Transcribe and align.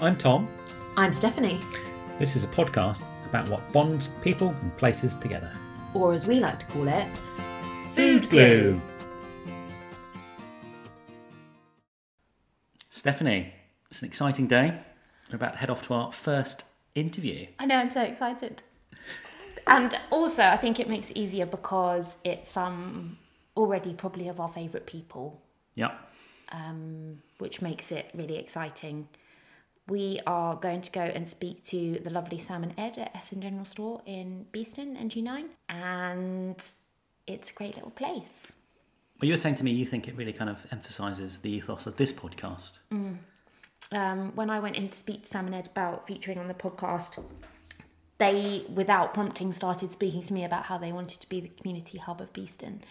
I'm 0.00 0.16
Tom. 0.16 0.48
I'm 0.96 1.12
Stephanie, 1.12 1.60
This 2.18 2.34
is 2.36 2.44
a 2.44 2.48
podcast 2.48 3.02
about 3.28 3.48
what 3.48 3.72
bonds 3.72 4.08
people 4.22 4.48
and 4.50 4.76
places 4.76 5.14
together. 5.16 5.52
or 5.94 6.12
as 6.12 6.26
we 6.26 6.36
like 6.36 6.58
to 6.60 6.66
call 6.66 6.88
it, 6.88 7.06
Food 7.94 8.28
glue. 8.30 8.80
Stephanie, 12.90 13.52
it's 13.90 14.02
an 14.02 14.08
exciting 14.08 14.46
day. 14.46 14.78
We're 15.30 15.36
about 15.36 15.52
to 15.54 15.58
head 15.58 15.70
off 15.70 15.82
to 15.88 15.94
our 15.94 16.12
first 16.12 16.64
interview. 16.94 17.46
I 17.58 17.66
know, 17.66 17.76
I'm 17.76 17.90
so 17.90 18.02
excited. 18.02 18.62
and 19.66 19.96
also, 20.10 20.44
I 20.44 20.56
think 20.56 20.78
it 20.80 20.88
makes 20.88 21.10
it 21.10 21.16
easier 21.16 21.46
because 21.46 22.18
it's 22.24 22.56
um, 22.56 23.18
already 23.56 23.94
probably 23.94 24.28
of 24.28 24.38
our 24.40 24.48
favourite 24.48 24.86
people, 24.86 25.42
Yep. 25.74 25.92
um, 26.52 27.18
which 27.38 27.60
makes 27.62 27.90
it 27.92 28.10
really 28.14 28.36
exciting. 28.36 29.08
We 29.88 30.20
are 30.26 30.54
going 30.54 30.82
to 30.82 30.90
go 30.90 31.00
and 31.00 31.26
speak 31.26 31.64
to 31.66 31.98
the 32.04 32.10
lovely 32.10 32.38
Sam 32.38 32.62
and 32.62 32.78
Ed 32.78 32.98
at 32.98 33.14
Essen 33.16 33.40
General 33.40 33.64
Store 33.64 34.02
in 34.04 34.44
Beeston, 34.52 34.96
NG9, 34.96 35.46
and 35.70 36.70
it's 37.26 37.50
a 37.50 37.54
great 37.54 37.74
little 37.76 37.90
place. 37.90 38.52
Well, 39.20 39.26
you 39.26 39.32
were 39.32 39.38
saying 39.38 39.56
to 39.56 39.64
me 39.64 39.70
you 39.72 39.86
think 39.86 40.06
it 40.06 40.16
really 40.16 40.32
kind 40.32 40.50
of 40.50 40.66
emphasises 40.70 41.38
the 41.38 41.50
ethos 41.50 41.86
of 41.86 41.96
this 41.96 42.12
podcast. 42.12 42.78
um, 43.92 44.32
when 44.34 44.50
I 44.50 44.60
went 44.60 44.76
in 44.76 44.88
to 44.90 44.96
speak 44.96 45.22
to 45.22 45.28
Sam 45.28 45.46
and 45.46 45.54
Ed 45.54 45.68
about 45.68 46.06
featuring 46.06 46.38
on 46.38 46.48
the 46.48 46.54
podcast, 46.54 47.24
they, 48.18 48.64
without 48.72 49.14
prompting, 49.14 49.52
started 49.52 49.90
speaking 49.90 50.22
to 50.22 50.32
me 50.32 50.44
about 50.44 50.64
how 50.64 50.76
they 50.76 50.92
wanted 50.92 51.20
to 51.20 51.28
be 51.28 51.40
the 51.40 51.48
community 51.48 51.98
hub 51.98 52.20
of 52.20 52.32
Beeston. 52.32 52.82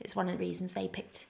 It's 0.00 0.16
one 0.16 0.28
of 0.28 0.38
the 0.38 0.44
reasons 0.44 0.72
they 0.72 0.88
picked 0.88 1.26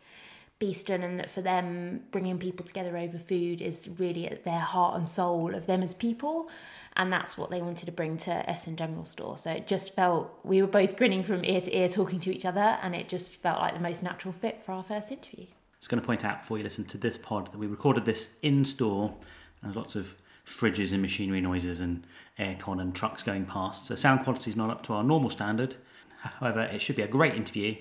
Beeston, 0.59 1.03
and 1.03 1.21
that 1.21 1.31
for 1.31 1.41
them, 1.43 2.03
bringing 2.11 2.39
people 2.39 2.65
together 2.65 2.97
over 2.97 3.19
food 3.19 3.61
is 3.61 3.89
really 3.99 4.27
at 4.27 4.45
their 4.45 4.59
heart 4.59 4.99
and 4.99 5.09
soul 5.09 5.55
of 5.55 5.67
them 5.67 5.83
as 5.83 5.95
people. 5.95 6.49
And 6.97 7.13
that's 7.13 7.37
what 7.37 7.51
they 7.51 7.61
wanted 7.61 7.87
to 7.87 7.93
bring 7.93 8.17
to 8.19 8.49
Essen 8.49 8.77
General 8.77 9.05
Store. 9.05 9.37
So 9.37 9.51
it 9.51 9.67
just 9.67 9.95
felt, 9.95 10.39
we 10.45 10.63
were 10.63 10.69
both 10.69 10.97
grinning 10.97 11.23
from 11.23 11.45
ear 11.45 11.61
to 11.61 11.77
ear 11.77 11.89
talking 11.89 12.21
to 12.21 12.35
each 12.35 12.47
other, 12.47 12.79
and 12.83 12.95
it 12.95 13.09
just 13.09 13.37
felt 13.37 13.61
like 13.61 13.75
the 13.75 13.81
most 13.81 14.03
natural 14.03 14.33
fit 14.33 14.63
for 14.63 14.73
our 14.73 14.83
first 14.83 15.13
interview. 15.13 15.45
I 15.45 15.79
was 15.81 15.89
going 15.89 16.01
to 16.01 16.07
point 16.07 16.25
out 16.25 16.41
before 16.41 16.57
you 16.57 16.65
listen 16.65 16.85
to 16.87 16.99
this 16.99 17.19
pod 17.19 17.53
that 17.53 17.59
we 17.59 17.67
recorded 17.67 18.07
this 18.07 18.31
in 18.43 18.65
store 18.65 19.15
and 19.61 19.69
there's 19.71 19.77
lots 19.77 19.95
of 19.95 20.15
fridges 20.47 20.93
and 20.93 21.03
machinery 21.03 21.41
noises 21.41 21.81
and 21.81 22.07
aircon 22.39 22.81
and 22.81 22.95
trucks 22.95 23.23
going 23.23 23.45
past. 23.45 23.87
So 23.87 23.95
sound 23.95 24.25
quality 24.25 24.51
is 24.51 24.57
not 24.57 24.71
up 24.71 24.83
to 24.85 24.95
our 24.95 25.05
normal 25.05 25.29
standard. 25.29 25.77
However, 26.19 26.63
it 26.63 26.81
should 26.81 26.97
be 26.97 27.03
a 27.03 27.09
great 27.09 27.35
interview 27.35 27.77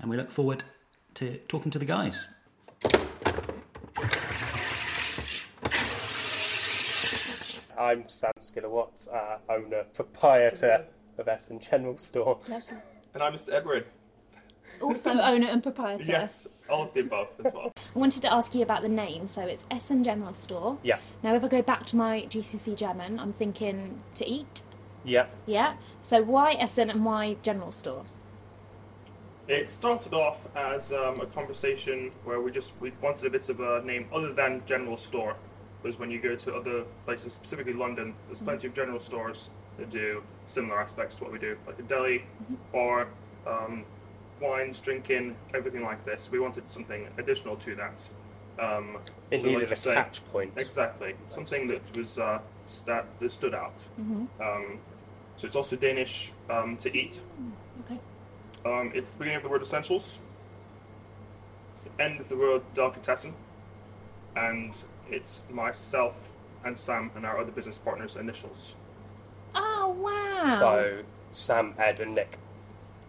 and 0.00 0.10
we 0.10 0.16
look 0.16 0.30
forward 0.30 0.64
to 1.16 1.38
talking 1.48 1.70
to 1.70 1.78
the 1.78 1.84
guys. 1.84 2.26
I'm 7.78 8.08
Sam 8.08 8.32
Skinner 8.40 8.68
Watts, 8.70 9.06
uh, 9.08 9.38
owner, 9.48 9.84
proprietor 9.94 10.86
of 11.18 11.28
Essen 11.28 11.60
General 11.60 11.98
Store. 11.98 12.38
Lovely. 12.48 12.78
And 13.14 13.22
I'm 13.22 13.34
Mr. 13.34 13.52
Edward. 13.52 13.86
Also, 14.80 15.10
owner 15.20 15.46
and 15.46 15.62
proprietor. 15.62 16.04
Yes, 16.04 16.46
all 16.70 16.84
of 16.84 16.94
the 16.94 17.00
above 17.00 17.28
as 17.44 17.52
well. 17.52 17.72
I 17.76 17.98
wanted 17.98 18.22
to 18.22 18.32
ask 18.32 18.54
you 18.54 18.62
about 18.62 18.82
the 18.82 18.88
name. 18.88 19.26
So 19.28 19.42
it's 19.42 19.64
Essen 19.70 20.02
General 20.04 20.34
Store. 20.34 20.78
Yeah, 20.82 20.98
Now, 21.22 21.34
if 21.34 21.44
I 21.44 21.48
go 21.48 21.62
back 21.62 21.84
to 21.86 21.96
my 21.96 22.22
GCSE 22.30 22.76
German, 22.76 23.18
I'm 23.18 23.32
thinking 23.32 24.00
to 24.14 24.26
eat. 24.26 24.62
yeah. 25.04 25.26
Yeah. 25.46 25.74
So 26.00 26.22
why 26.22 26.52
Essen 26.54 26.88
and 26.90 27.04
why 27.04 27.34
General 27.42 27.72
Store? 27.72 28.04
It 29.48 29.70
started 29.70 30.12
off 30.12 30.46
as 30.56 30.92
um, 30.92 31.20
a 31.20 31.26
conversation 31.26 32.10
where 32.24 32.40
we 32.40 32.50
just 32.50 32.72
we 32.80 32.92
wanted 33.00 33.26
a 33.26 33.30
bit 33.30 33.48
of 33.48 33.60
a 33.60 33.82
name 33.84 34.06
other 34.12 34.32
than 34.32 34.62
general 34.66 34.96
store. 34.96 35.36
Because 35.82 35.98
when 36.00 36.10
you 36.10 36.18
go 36.20 36.34
to 36.34 36.54
other 36.54 36.82
places, 37.04 37.32
specifically 37.34 37.72
London, 37.74 38.14
there's 38.26 38.40
plenty 38.40 38.66
of 38.66 38.74
general 38.74 38.98
stores 38.98 39.50
that 39.78 39.88
do 39.90 40.22
similar 40.46 40.80
aspects 40.80 41.16
to 41.16 41.24
what 41.24 41.32
we 41.32 41.38
do, 41.38 41.56
like 41.66 41.78
a 41.78 41.82
deli 41.82 42.24
or 42.72 43.06
um, 43.46 43.84
wines, 44.40 44.80
drinking, 44.80 45.36
everything 45.54 45.82
like 45.84 46.04
this. 46.04 46.28
We 46.30 46.40
wanted 46.40 46.68
something 46.70 47.06
additional 47.18 47.56
to 47.56 47.74
that. 47.76 48.08
Um, 48.58 48.96
It 49.30 49.40
so 49.42 49.46
needed 49.46 49.62
like 49.64 49.70
a 49.72 49.76
say- 49.76 49.94
catch 49.94 50.24
point. 50.32 50.54
Exactly, 50.56 51.14
something 51.28 51.68
that 51.68 51.96
was 51.96 52.18
uh, 52.18 52.40
stat- 52.64 53.06
that 53.20 53.30
stood 53.30 53.54
out. 53.54 53.84
Um, 54.40 54.78
so 55.36 55.46
it's 55.46 55.54
also 55.56 55.76
Danish 55.76 56.32
um, 56.50 56.78
to 56.78 56.88
eat. 56.96 57.20
Okay. 57.80 58.00
Um, 58.66 58.90
it's 58.94 59.12
the 59.12 59.18
beginning 59.18 59.36
of 59.36 59.42
the 59.44 59.48
word 59.48 59.62
essentials. 59.62 60.18
It's 61.72 61.84
the 61.84 62.02
end 62.02 62.20
of 62.20 62.28
the 62.28 62.36
word 62.36 62.62
delicatessen, 62.74 63.34
and 64.34 64.76
it's 65.10 65.42
myself 65.50 66.30
and 66.64 66.76
Sam 66.76 67.12
and 67.14 67.24
our 67.24 67.38
other 67.38 67.52
business 67.52 67.78
partners' 67.78 68.16
initials. 68.16 68.74
Oh 69.54 69.90
wow. 70.00 70.58
So 70.58 71.02
Sam, 71.30 71.74
Ed, 71.78 72.00
and 72.00 72.14
Nick. 72.14 72.38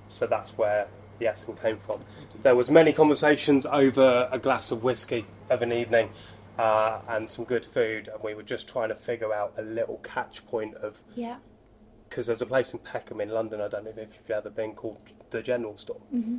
So 0.10 0.28
that's 0.28 0.58
where 0.58 0.88
the 1.20 1.28
Essen 1.28 1.56
came 1.56 1.78
from. 1.78 2.02
There 2.44 2.56
was 2.56 2.70
many 2.70 2.94
conversations 2.94 3.66
over 3.66 4.30
a 4.32 4.38
glass 4.38 4.70
of 4.70 4.84
whiskey 4.84 5.26
of 5.50 5.62
an 5.62 5.74
evening. 5.74 6.10
Uh, 6.60 7.02
and 7.08 7.30
some 7.30 7.46
good 7.46 7.64
food, 7.64 8.10
and 8.12 8.24
we 8.24 8.34
were 8.34 8.42
just 8.42 8.68
trying 8.68 8.90
to 8.90 8.96
figure 8.96 9.32
out 9.32 9.54
a 9.58 9.62
little 9.62 9.98
catch 9.98 10.44
point 10.48 10.74
of 10.78 11.04
Yeah. 11.16 11.36
Because 12.08 12.28
there's 12.28 12.42
a 12.42 12.46
place 12.46 12.74
in 12.74 12.80
Peckham 12.80 13.22
in 13.22 13.30
London. 13.30 13.62
I 13.62 13.68
don't 13.68 13.84
know 13.84 13.92
if 13.92 13.98
you've 13.98 14.32
ever 14.32 14.50
been 14.50 14.74
called 14.74 15.00
the 15.30 15.42
General 15.42 15.78
Store. 15.78 16.02
Mm-hmm. 16.14 16.38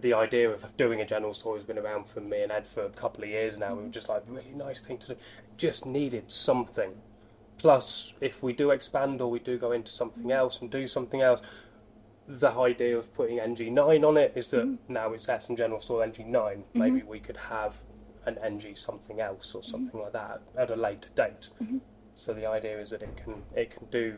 The 0.00 0.12
idea 0.12 0.50
of 0.50 0.76
doing 0.76 1.00
a 1.00 1.06
general 1.06 1.32
store 1.32 1.56
has 1.56 1.64
been 1.64 1.78
around 1.78 2.06
for 2.06 2.20
me 2.20 2.42
and 2.42 2.52
Ed 2.52 2.66
for 2.66 2.84
a 2.84 2.90
couple 2.90 3.24
of 3.24 3.30
years 3.30 3.56
now. 3.56 3.74
We 3.74 3.84
were 3.84 3.88
just 3.88 4.08
like 4.08 4.24
really 4.28 4.52
nice 4.54 4.80
thing 4.80 4.98
to 4.98 5.14
do. 5.14 5.16
Just 5.56 5.86
needed 5.86 6.30
something. 6.30 6.96
Plus, 7.56 8.12
if 8.20 8.42
we 8.42 8.52
do 8.52 8.70
expand 8.70 9.22
or 9.22 9.30
we 9.30 9.38
do 9.38 9.56
go 9.56 9.72
into 9.72 9.90
something 9.90 10.24
mm-hmm. 10.24 10.32
else 10.32 10.60
and 10.60 10.70
do 10.70 10.86
something 10.86 11.22
else, 11.22 11.40
the 12.28 12.50
idea 12.50 12.98
of 12.98 13.14
putting 13.14 13.38
NG9 13.38 14.06
on 14.06 14.16
it 14.18 14.32
is 14.34 14.50
that 14.50 14.66
mm-hmm. 14.66 14.92
now 14.92 15.12
it's 15.12 15.28
Essen 15.28 15.56
General 15.56 15.80
Store 15.80 16.04
NG9. 16.04 16.64
Maybe 16.74 17.02
we 17.02 17.20
could 17.20 17.36
have 17.36 17.76
an 18.26 18.36
NG 18.44 18.76
something 18.76 19.20
else 19.20 19.54
or 19.54 19.62
something 19.62 19.98
like 20.00 20.12
that 20.12 20.42
at 20.58 20.70
a 20.70 20.76
later 20.76 21.08
date. 21.14 21.50
So 22.16 22.32
the 22.32 22.46
idea 22.46 22.78
is 22.80 22.90
that 22.90 23.02
it 23.02 23.16
can 23.16 23.42
it 23.54 23.70
can 23.70 23.86
do 23.90 24.16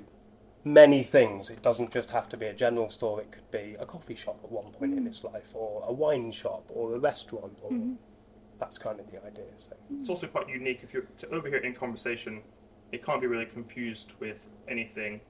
many 0.72 1.02
things. 1.02 1.50
It 1.50 1.62
doesn't 1.62 1.92
just 1.92 2.10
have 2.10 2.28
to 2.30 2.36
be 2.36 2.46
a 2.46 2.52
general 2.54 2.88
store. 2.88 3.20
It 3.20 3.32
could 3.32 3.50
be 3.50 3.76
a 3.80 3.86
coffee 3.86 4.14
shop 4.14 4.38
at 4.44 4.50
one 4.50 4.70
point 4.72 4.94
in 4.94 5.06
its 5.06 5.24
life, 5.24 5.50
or 5.54 5.82
a 5.86 5.92
wine 5.92 6.30
shop, 6.30 6.70
or 6.74 6.94
a 6.94 6.98
restaurant. 6.98 7.58
Or 7.62 7.72
that's 8.58 8.78
kind 8.78 9.00
of 9.00 9.10
the 9.10 9.24
idea. 9.24 9.46
So 9.56 9.72
It's 9.98 10.08
also 10.08 10.26
quite 10.26 10.48
unique 10.48 10.80
if 10.82 10.92
you're 10.92 11.06
to 11.18 11.28
overhear 11.30 11.58
in 11.58 11.74
conversation. 11.74 12.42
It 12.92 13.04
can't 13.04 13.20
be 13.20 13.26
really 13.26 13.46
confused 13.46 14.12
with 14.20 14.48
anything 14.66 15.20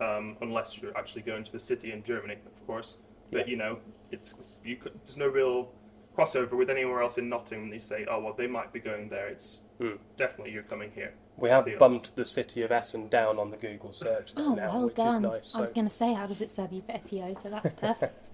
um, 0.00 0.36
unless 0.40 0.80
you're 0.82 0.96
actually 0.96 1.22
going 1.22 1.44
to 1.44 1.52
the 1.52 1.60
city 1.60 1.92
in 1.92 2.02
Germany, 2.02 2.36
of 2.46 2.66
course. 2.66 2.96
But 3.30 3.46
Yeah. 3.46 3.50
you 3.52 3.56
know, 3.56 3.78
it's, 4.10 4.34
it's 4.38 4.60
you 4.64 4.76
could, 4.76 4.92
there's 5.04 5.16
no 5.16 5.28
real 5.28 5.70
crossover 6.16 6.52
with 6.52 6.70
anywhere 6.70 7.02
else 7.02 7.16
in 7.18 7.28
Nottingham. 7.28 7.70
They 7.70 7.78
say, 7.78 8.04
oh 8.10 8.20
well, 8.20 8.34
they 8.34 8.46
might 8.48 8.72
be 8.72 8.80
going 8.80 9.08
there. 9.08 9.28
It's 9.28 9.58
Hmm. 9.80 9.96
definitely 10.16 10.52
you're 10.52 10.62
coming 10.62 10.92
here. 10.94 11.14
We 11.36 11.48
have 11.50 11.64
See 11.64 11.74
us. 11.74 11.78
bumped 11.78 12.16
the 12.16 12.24
city 12.24 12.62
of 12.62 12.70
Essen 12.72 13.08
down 13.08 13.38
on 13.38 13.50
the 13.50 13.56
Google 13.56 13.92
search 13.92 14.32
Oh, 14.36 14.54
now, 14.54 14.66
well 14.72 14.84
which 14.86 14.94
done. 14.96 15.16
is 15.24 15.30
nice. 15.30 15.54
I 15.54 15.60
was 15.60 15.72
going 15.72 15.86
to 15.88 15.92
say, 15.94 16.12
how 16.14 16.26
does 16.26 16.40
it 16.40 16.50
serve 16.50 16.72
you 16.72 16.80
for 16.82 16.92
SEO? 16.92 17.36
So 17.40 17.50
that's 17.50 17.74
perfect. 17.86 18.28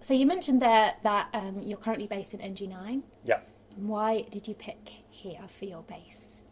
so 0.00 0.14
you 0.14 0.26
mentioned 0.26 0.62
there 0.62 0.94
that 1.02 1.28
um, 1.34 1.60
you're 1.62 1.78
currently 1.78 2.06
based 2.06 2.34
in 2.34 2.40
NG9. 2.40 3.02
yeah, 3.24 3.40
Why 3.76 4.22
did 4.30 4.46
you 4.46 4.54
pick 4.54 4.90
here 5.10 5.40
for 5.48 5.64
your 5.64 5.82
base? 5.82 6.42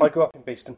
I 0.00 0.08
grew 0.08 0.24
up 0.24 0.34
in 0.36 0.42
Beeston. 0.42 0.76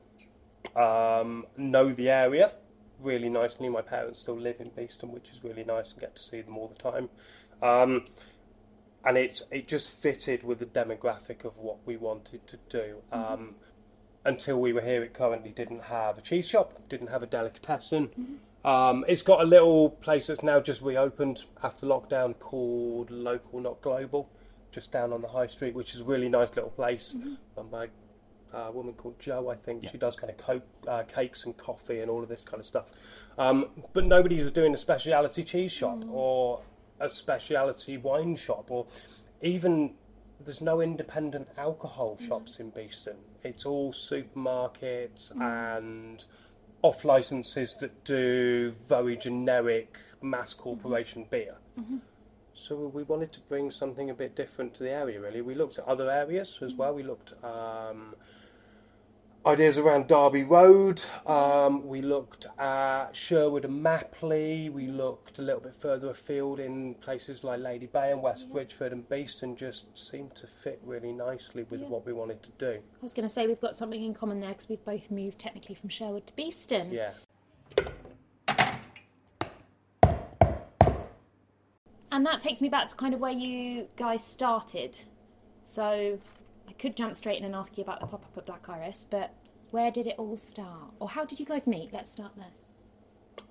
Um, 0.77 1.47
know 1.57 1.91
the 1.91 2.09
area 2.09 2.53
really 3.01 3.29
nicely. 3.29 3.69
My 3.69 3.83
parents 3.83 4.21
still 4.21 4.39
live 4.39 4.61
in 4.61 4.71
Beeston, 4.71 5.11
which 5.11 5.31
is 5.31 5.43
really 5.43 5.65
nice 5.65 5.91
and 5.93 6.01
get 6.01 6.15
to 6.17 6.23
see 6.23 6.41
them 6.41 6.57
all 6.57 6.69
the 6.69 6.81
time. 6.91 7.09
Um, 7.63 8.05
and 9.05 9.17
it 9.17 9.43
it 9.51 9.69
just 9.69 9.91
fitted 9.91 10.43
with 10.43 10.59
the 10.59 10.67
demographic 10.67 11.45
of 11.45 11.57
what 11.57 11.79
we 11.87 11.97
wanted 11.97 12.47
to 12.47 12.59
do. 12.69 12.97
Um, 13.11 13.57
until 14.25 14.61
we 14.61 14.73
were 14.73 14.83
here, 14.83 15.03
it 15.03 15.15
currently 15.15 15.51
didn't 15.51 15.85
have 15.85 16.17
a 16.19 16.21
cheese 16.21 16.49
shop, 16.49 16.75
didn't 16.89 17.09
have 17.09 17.23
a 17.23 17.27
delicatessen. 17.27 18.39
Um, 18.65 19.05
it's 19.09 19.23
got 19.23 19.41
a 19.41 19.45
little 19.45 19.91
place 19.91 20.29
that's 20.29 20.45
now 20.45 20.61
just 20.61 20.83
reopened 20.83 21.45
after 21.63 21.87
lockdown 21.87 22.39
called 22.39 23.11
Local 23.11 23.59
Not 23.61 23.83
Global, 23.83 24.31
just 24.71 24.93
down 24.93 25.13
on 25.13 25.23
the 25.23 25.29
high 25.29 25.49
street, 25.49 25.75
which 25.75 25.95
is 25.95 26.03
a 26.03 26.05
really 26.05 26.29
nice 26.29 26.55
little 26.55 26.71
place. 26.71 27.17
run 27.57 27.67
by 27.67 27.89
a 28.53 28.71
woman 28.71 28.95
called 28.95 29.19
Jo, 29.19 29.49
I 29.49 29.57
think. 29.57 29.89
She 29.89 29.99
does 29.99 30.15
kind 30.15 30.31
of 30.31 30.37
co- 30.37 30.63
uh, 30.87 31.03
cakes 31.05 31.45
and 31.45 31.57
coffee 31.57 32.01
and 32.01 32.11
all 32.11 32.23
of 32.23 32.29
this 32.29 32.43
kind 32.43 32.61
of 32.61 32.67
stuff. 32.67 32.91
Um, 33.39 33.71
but 33.93 34.05
nobody 34.05 34.41
was 34.41 34.53
doing 34.53 34.75
a 34.75 34.77
speciality 34.77 35.43
cheese 35.43 35.73
shop 35.73 36.05
or 36.11 36.61
a 37.03 37.11
speciality 37.11 37.99
wine 37.99 38.37
shop 38.37 38.71
or 38.71 38.87
even 39.43 39.95
there's 40.45 40.61
no 40.61 40.81
independent 40.81 41.49
alcohol 41.59 42.17
shops 42.19 42.59
in 42.59 42.71
Beeston. 42.71 43.17
It's 43.43 43.67
all 43.67 43.93
supermarkets 43.93 45.33
mm. 45.33 45.43
and 45.43 46.25
off 46.83 47.05
licenses 47.05 47.77
that 47.81 48.05
do 48.05 48.71
very 48.71 49.17
generic 49.17 49.99
mass 50.21 50.55
mm-hmm. 50.55 50.63
corporation 50.63 51.27
beer. 51.31 51.57
Mm-hmm. 51.79 51.99
So 52.55 52.77
we 52.77 53.03
wanted 53.03 53.33
to 53.33 53.41
bring 53.41 53.71
something 53.71 54.11
a 54.11 54.15
bit 54.15 54.37
different 54.37 54.75
to 54.75 54.83
the 54.83 54.91
area. 54.91 55.21
Really, 55.21 55.41
we 55.41 55.55
looked 55.55 55.79
at 55.79 55.87
other 55.87 56.11
areas 56.11 56.59
as 56.63 56.75
mm. 56.75 56.79
well. 56.79 56.95
We 56.95 57.03
looked 57.03 57.33
um, 57.45 58.15
ideas 59.45 59.77
around 59.79 60.07
Derby 60.07 60.45
Road. 60.45 61.03
Um, 61.27 61.87
we 61.87 62.01
looked 62.01 62.47
at 62.59 63.11
Sherwood 63.17 63.65
and 63.65 63.85
Mapperley. 63.85 64.71
We 64.71 64.87
looked 64.87 65.39
a 65.39 65.43
little 65.43 65.61
bit 65.61 65.75
further 65.75 66.11
afield 66.11 66.61
in 66.61 66.95
places 66.95 67.43
like 67.43 67.61
Lady 67.61 67.87
Bay 67.87 68.13
and 68.13 68.23
West 68.23 68.51
Bridgford 68.53 68.93
and 68.93 69.09
Beeston. 69.09 69.57
Just 69.57 69.99
seemed 69.99 70.35
to 70.37 70.47
fit 70.47 70.81
really 70.85 71.13
nicely 71.13 71.65
with 71.65 71.81
Yeah. 71.81 71.89
what 71.89 72.07
we 72.07 72.13
wanted 72.13 72.43
to 72.45 72.51
do. 72.59 72.71
I 72.81 73.03
was 73.03 73.15
going 73.15 73.27
to 73.27 73.33
say 73.33 73.47
we've 73.47 73.61
got 73.61 73.75
something 73.75 74.03
in 74.03 74.15
common 74.15 74.41
there 74.41 74.51
because 74.51 74.69
we've 74.69 74.85
both 74.85 75.11
moved 75.11 75.39
technically 75.39 75.75
from 75.75 75.89
Sherwood 75.89 76.27
to 76.29 76.37
Beeston. 76.37 76.93
Yeah. 76.93 77.13
And 82.11 82.27
that 82.27 82.41
takes 82.41 82.61
me 82.61 82.69
back 82.69 82.89
to 82.89 82.95
kind 82.95 83.15
of 83.15 83.21
where 83.21 83.33
you 83.33 83.89
guys 83.97 84.23
started. 84.23 85.01
So 85.63 86.19
I 86.73 86.75
could 86.75 86.97
jump 86.97 87.15
straight 87.15 87.37
in 87.39 87.45
and 87.45 87.55
ask 87.55 87.77
you 87.77 87.85
about 87.85 88.01
the 88.01 88.07
pop 88.07 88.25
up 88.25 88.39
at 88.39 88.47
Black 88.47 88.67
Iris, 88.67 89.07
but 89.11 89.35
where 89.73 89.91
did 89.91 90.07
it 90.07 90.15
all 90.17 90.39
start? 90.39 90.95
Or 91.01 91.11
how 91.11 91.27
did 91.27 91.39
you 91.39 91.45
guys 91.45 91.67
meet? 91.67 91.93
Let's 91.93 92.11
start 92.11 92.33
there. 92.35 92.47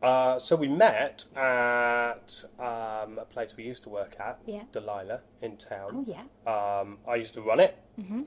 Uh, 0.01 0.39
so 0.39 0.55
we 0.55 0.67
met 0.67 1.25
at 1.35 2.43
um, 2.57 3.19
a 3.19 3.25
place 3.29 3.53
we 3.55 3.63
used 3.63 3.83
to 3.83 3.89
work 3.89 4.15
at, 4.19 4.39
Yeah. 4.47 4.63
Delilah, 4.71 5.19
in 5.39 5.57
town. 5.57 5.91
Oh, 5.93 6.05
yeah. 6.07 6.23
Um, 6.51 6.97
I 7.07 7.13
used 7.17 7.35
to 7.35 7.43
run 7.43 7.59
it. 7.59 7.77
Mm-hmm. 7.99 8.21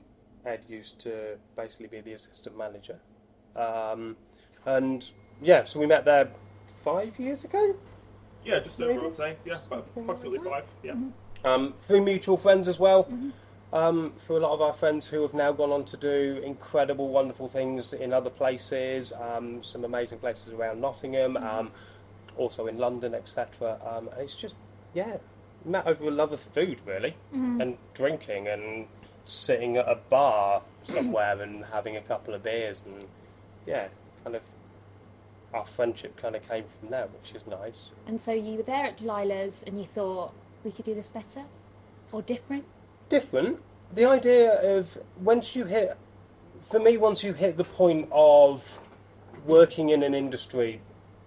Ed 0.45 0.61
used 0.69 0.97
to 0.99 1.37
basically 1.57 1.87
be 1.87 1.99
the 1.99 2.13
assistant 2.13 2.57
manager. 2.57 2.99
Um, 3.53 4.15
and 4.65 5.11
yeah, 5.41 5.65
so 5.65 5.81
we 5.81 5.87
met 5.87 6.05
there 6.05 6.29
five 6.67 7.19
years 7.19 7.43
ago. 7.43 7.75
Yeah, 8.45 8.59
just 8.59 8.79
over, 8.79 8.93
Maybe. 8.93 9.07
I'd 9.07 9.13
say. 9.15 9.35
Yeah, 9.43 9.57
about 9.67 9.87
approximately 9.97 10.39
five. 10.39 10.65
Yeah. 10.83 10.93
Um, 11.43 11.73
through 11.81 12.05
mutual 12.05 12.37
friends 12.37 12.69
as 12.69 12.79
well. 12.79 13.09
Um, 13.75 14.09
through 14.11 14.37
a 14.37 14.39
lot 14.39 14.53
of 14.53 14.61
our 14.61 14.71
friends 14.71 15.07
who 15.07 15.21
have 15.23 15.33
now 15.33 15.51
gone 15.51 15.69
on 15.69 15.83
to 15.83 15.97
do 15.97 16.41
incredible, 16.45 17.09
wonderful 17.09 17.49
things 17.49 17.91
in 17.91 18.13
other 18.13 18.29
places, 18.29 19.11
um, 19.11 19.61
some 19.61 19.83
amazing 19.83 20.19
places 20.19 20.53
around 20.53 20.79
Nottingham, 20.79 21.35
um, 21.35 21.71
also 22.37 22.67
in 22.67 22.77
London, 22.77 23.13
etc. 23.13 23.77
Um, 23.85 24.07
and 24.07 24.21
it's 24.21 24.33
just, 24.35 24.55
yeah, 24.93 25.17
met 25.65 25.85
over 25.85 26.05
a 26.05 26.11
love 26.11 26.31
of 26.31 26.39
food, 26.39 26.79
really, 26.85 27.17
and 27.33 27.77
drinking 27.93 28.47
and 28.47 28.87
sitting 29.25 29.75
at 29.75 29.89
a 29.89 29.95
bar 30.09 30.61
somewhere 30.83 31.41
and 31.41 31.65
having 31.65 31.97
a 31.97 32.01
couple 32.01 32.33
of 32.33 32.43
beers, 32.43 32.81
and 32.85 33.03
yeah, 33.65 33.89
kind 34.23 34.37
of 34.37 34.43
our 35.53 35.65
friendship 35.65 36.15
kind 36.15 36.37
of 36.37 36.47
came 36.47 36.63
from 36.63 36.91
there, 36.91 37.07
which 37.07 37.35
is 37.35 37.45
nice. 37.45 37.89
And 38.07 38.21
so 38.21 38.31
you 38.31 38.55
were 38.55 38.63
there 38.63 38.85
at 38.85 38.97
Delilah's 38.99 39.63
and 39.67 39.77
you 39.77 39.83
thought 39.83 40.33
we 40.63 40.71
could 40.71 40.85
do 40.85 40.95
this 40.95 41.09
better 41.09 41.43
or 42.13 42.21
different? 42.21 42.63
Different. 43.09 43.61
The 43.93 44.05
idea 44.05 44.77
of 44.77 44.97
once 45.21 45.55
you 45.55 45.65
hit, 45.65 45.97
for 46.61 46.79
me, 46.79 46.97
once 46.97 47.23
you 47.23 47.33
hit 47.33 47.57
the 47.57 47.63
point 47.63 48.09
of 48.11 48.79
working 49.45 49.89
in 49.89 50.03
an 50.03 50.13
industry 50.13 50.81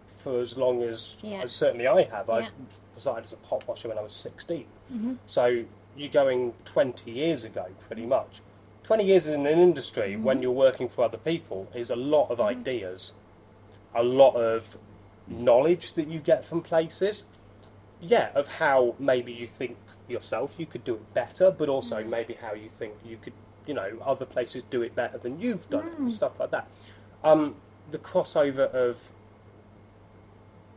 for 0.07 0.41
as 0.41 0.57
long 0.57 0.83
as, 0.83 1.17
Yeah. 1.23 1.43
as 1.43 1.53
certainly 1.53 1.87
I 1.87 2.03
have, 2.03 2.29
I've 2.29 2.45
Yeah. 2.45 2.51
started 2.97 3.25
as 3.25 3.33
a 3.33 3.37
pot 3.37 3.67
washer 3.69 3.89
when 3.89 3.99
I 3.99 4.03
was 4.03 4.13
16. 4.13 4.67
Mm-hmm. 4.93 5.15
So 5.27 5.65
you're 5.97 6.09
going 6.09 6.55
20 6.65 7.11
years 7.11 7.45
ago, 7.45 7.67
pretty 7.81 8.07
much. 8.07 8.41
20 8.83 9.05
years 9.05 9.27
in 9.27 9.47
an 9.47 9.59
industry 9.59 10.15
mm-hmm. 10.15 10.25
when 10.25 10.43
you're 10.43 10.51
working 10.51 10.89
for 10.89 11.05
other 11.05 11.19
people 11.19 11.69
is 11.75 11.91
a 11.91 11.97
lot 11.97 12.31
of 12.31 12.39
mm-hmm. 12.39 12.59
ideas, 12.59 13.13
a 13.95 14.03
lot 14.03 14.35
of 14.35 14.77
knowledge 15.27 15.93
that 15.93 16.09
you 16.09 16.19
get 16.19 16.45
from 16.45 16.63
places 16.63 17.25
yeah, 18.01 18.31
of 18.35 18.47
how 18.47 18.95
maybe 18.99 19.33
you 19.33 19.47
think 19.47 19.77
yourself 20.09 20.55
you 20.59 20.67
could 20.67 20.85
do 20.85 20.95
it 20.95 21.15
better, 21.15 21.51
but 21.51 21.69
also 21.69 22.03
mm. 22.03 22.09
maybe 22.09 22.35
how 22.35 22.55
you 22.55 22.69
think 22.69 22.95
you 23.05 23.17
could, 23.17 23.33
you 23.67 23.75
know, 23.75 23.99
other 24.05 24.25
places 24.25 24.63
do 24.65 24.83
it 24.83 24.95
better 24.95 25.19
than 25.19 25.41
you've 25.41 25.69
done 25.71 25.89
it 25.89 26.01
mm. 26.01 26.13
stuff 26.13 26.39
like 26.41 26.51
that. 26.51 26.69
Um, 27.23 27.57
the 27.91 27.99
crossover 27.99 28.73
of 28.73 29.11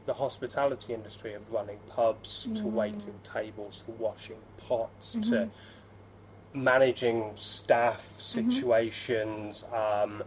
the 0.06 0.14
hospitality 0.16 0.94
industry 0.94 1.34
of 1.34 1.52
running 1.52 1.78
pubs 1.90 2.44
to 2.56 2.64
mm. 2.64 2.72
waiting 2.72 3.14
tables 3.24 3.84
to 3.84 3.92
washing 3.92 4.38
pots 4.58 5.14
to 5.14 5.20
mm-hmm. 5.20 6.64
managing 6.64 7.32
staff 7.36 8.08
mm-hmm. 8.10 8.50
situations. 8.50 9.66
Um, 9.74 10.24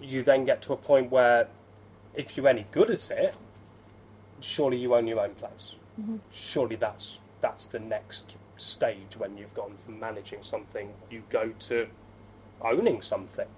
you 0.00 0.22
then 0.22 0.44
get 0.44 0.60
to 0.62 0.72
a 0.72 0.76
point 0.76 1.10
where 1.10 1.48
if 2.14 2.36
you're 2.36 2.48
any 2.48 2.66
good 2.70 2.90
at 2.90 3.10
it, 3.10 3.34
surely 4.40 4.76
you 4.76 4.94
own 4.94 5.06
your 5.06 5.20
own 5.20 5.34
place. 5.34 5.76
Mm-hmm. 6.00 6.16
Surely 6.30 6.76
that's 6.76 7.18
that's 7.42 7.66
the 7.66 7.78
next 7.78 8.36
stage 8.56 9.16
when 9.18 9.36
you've 9.36 9.52
gone 9.52 9.74
from 9.76 10.00
managing 10.00 10.42
something, 10.42 10.94
you 11.10 11.22
go 11.28 11.52
to 11.58 11.86
owning 12.62 13.02
something. 13.02 13.48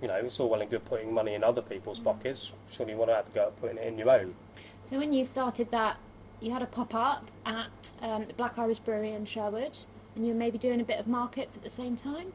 You 0.00 0.08
know, 0.08 0.16
it's 0.16 0.38
all 0.38 0.48
well 0.48 0.60
and 0.60 0.70
good 0.70 0.84
putting 0.84 1.12
money 1.12 1.34
in 1.34 1.42
other 1.42 1.62
people's 1.62 1.98
pockets. 1.98 2.52
Surely 2.70 2.92
you 2.92 2.98
want 2.98 3.10
to 3.10 3.16
have 3.16 3.26
a 3.26 3.30
go 3.30 3.46
at 3.46 3.56
putting 3.60 3.78
it 3.78 3.86
in 3.86 3.98
your 3.98 4.10
own. 4.10 4.34
So 4.84 4.98
when 4.98 5.12
you 5.12 5.24
started 5.24 5.70
that, 5.70 5.96
you 6.40 6.52
had 6.52 6.62
a 6.62 6.66
pop 6.66 6.94
up 6.94 7.30
at 7.46 7.92
um, 8.02 8.26
the 8.26 8.34
Black 8.34 8.58
Iris 8.58 8.78
Brewery 8.78 9.12
in 9.12 9.24
Sherwood, 9.24 9.78
and 10.14 10.26
you 10.26 10.34
were 10.34 10.38
maybe 10.38 10.58
doing 10.58 10.80
a 10.80 10.84
bit 10.84 11.00
of 11.00 11.06
markets 11.06 11.56
at 11.56 11.62
the 11.62 11.70
same 11.70 11.96
time. 11.96 12.32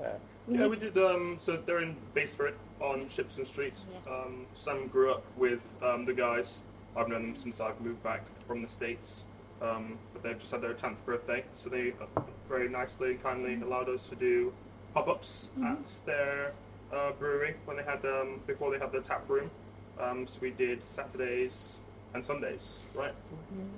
Yeah. 0.00 0.12
Yeah, 0.48 0.66
we 0.66 0.76
did. 0.76 0.96
Um, 0.98 1.36
so 1.38 1.56
they're 1.56 1.82
in 1.82 1.96
Basford 2.14 2.54
on 2.80 3.06
Shipstone 3.08 3.46
Street. 3.46 3.84
Yeah. 4.06 4.12
Um, 4.12 4.46
Sam 4.54 4.88
grew 4.88 5.12
up 5.12 5.24
with 5.36 5.68
um, 5.82 6.04
the 6.04 6.12
guys. 6.12 6.62
I've 6.96 7.08
known 7.08 7.22
them 7.22 7.36
since 7.36 7.60
I've 7.60 7.80
moved 7.80 8.02
back 8.02 8.22
from 8.46 8.62
the 8.62 8.68
States. 8.68 9.24
Um, 9.62 9.98
but 10.12 10.22
they've 10.22 10.38
just 10.38 10.50
had 10.50 10.60
their 10.60 10.74
10th 10.74 10.96
birthday, 11.06 11.44
so 11.54 11.68
they 11.68 11.92
uh, 12.16 12.20
very 12.48 12.68
nicely 12.68 13.12
and 13.12 13.22
kindly 13.22 13.54
allowed 13.62 13.88
us 13.88 14.08
to 14.08 14.16
do 14.16 14.52
pop 14.92 15.08
ups 15.08 15.48
at 15.64 15.98
their 16.04 16.52
uh, 16.92 17.12
brewery 17.12 17.54
when 17.64 17.76
they 17.76 17.82
had 17.84 18.04
um, 18.04 18.40
before 18.46 18.70
they 18.72 18.78
had 18.78 18.90
their 18.92 19.00
tap 19.00 19.28
room. 19.28 19.50
Um, 20.00 20.26
so 20.26 20.40
we 20.42 20.50
did 20.50 20.84
Saturdays 20.84 21.78
and 22.12 22.24
Sundays, 22.24 22.82
right? 22.94 23.14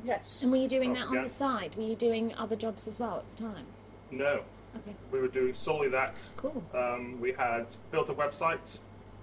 Yes. 0.05 0.43
And 0.43 0.51
were 0.51 0.57
you 0.59 0.69
doing 0.69 0.93
Oh, 0.93 0.95
that 0.95 1.07
on 1.09 1.15
yeah. 1.15 1.23
the 1.23 1.29
side? 1.29 1.75
Were 1.77 1.83
you 1.85 1.95
doing 1.97 2.35
other 2.37 2.57
jobs 2.57 2.89
as 2.89 2.99
well 2.99 3.19
at 3.19 3.31
the 3.31 3.43
time? 3.45 3.67
No, 4.11 4.41
Okay, 4.77 4.97
we 5.13 5.21
were 5.21 5.29
doing 5.29 5.55
solely 5.55 5.89
that. 5.91 6.29
cool. 6.37 6.65
Um, 6.75 7.21
we 7.21 7.33
had 7.33 7.67
built 7.93 8.09
a 8.09 8.15
website 8.15 8.79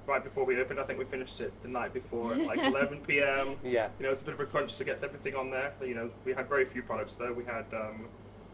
right 0.08 0.24
before 0.24 0.46
we 0.46 0.60
opened. 0.60 0.80
I 0.80 0.84
think 0.84 1.00
we 1.00 1.06
finished 1.06 1.40
it 1.42 1.54
the 1.62 1.68
night 1.68 1.94
before, 1.94 2.34
at 2.34 2.40
like 2.46 2.60
11 2.64 3.02
p.m. 3.02 3.56
Yeah. 3.64 3.90
You 4.00 4.06
know, 4.06 4.12
it's 4.12 4.22
a 4.22 4.26
bit 4.26 4.34
of 4.34 4.40
a 4.40 4.46
crunch 4.46 4.78
to 4.78 4.84
get 4.84 5.04
everything 5.04 5.36
on 5.36 5.50
there. 5.52 5.74
You 5.82 5.96
know, 5.96 6.10
we 6.26 6.34
had 6.34 6.48
very 6.50 6.66
few 6.66 6.82
products 6.82 7.16
though. 7.16 7.34
We 7.34 7.46
had 7.46 7.66
um, 7.74 8.06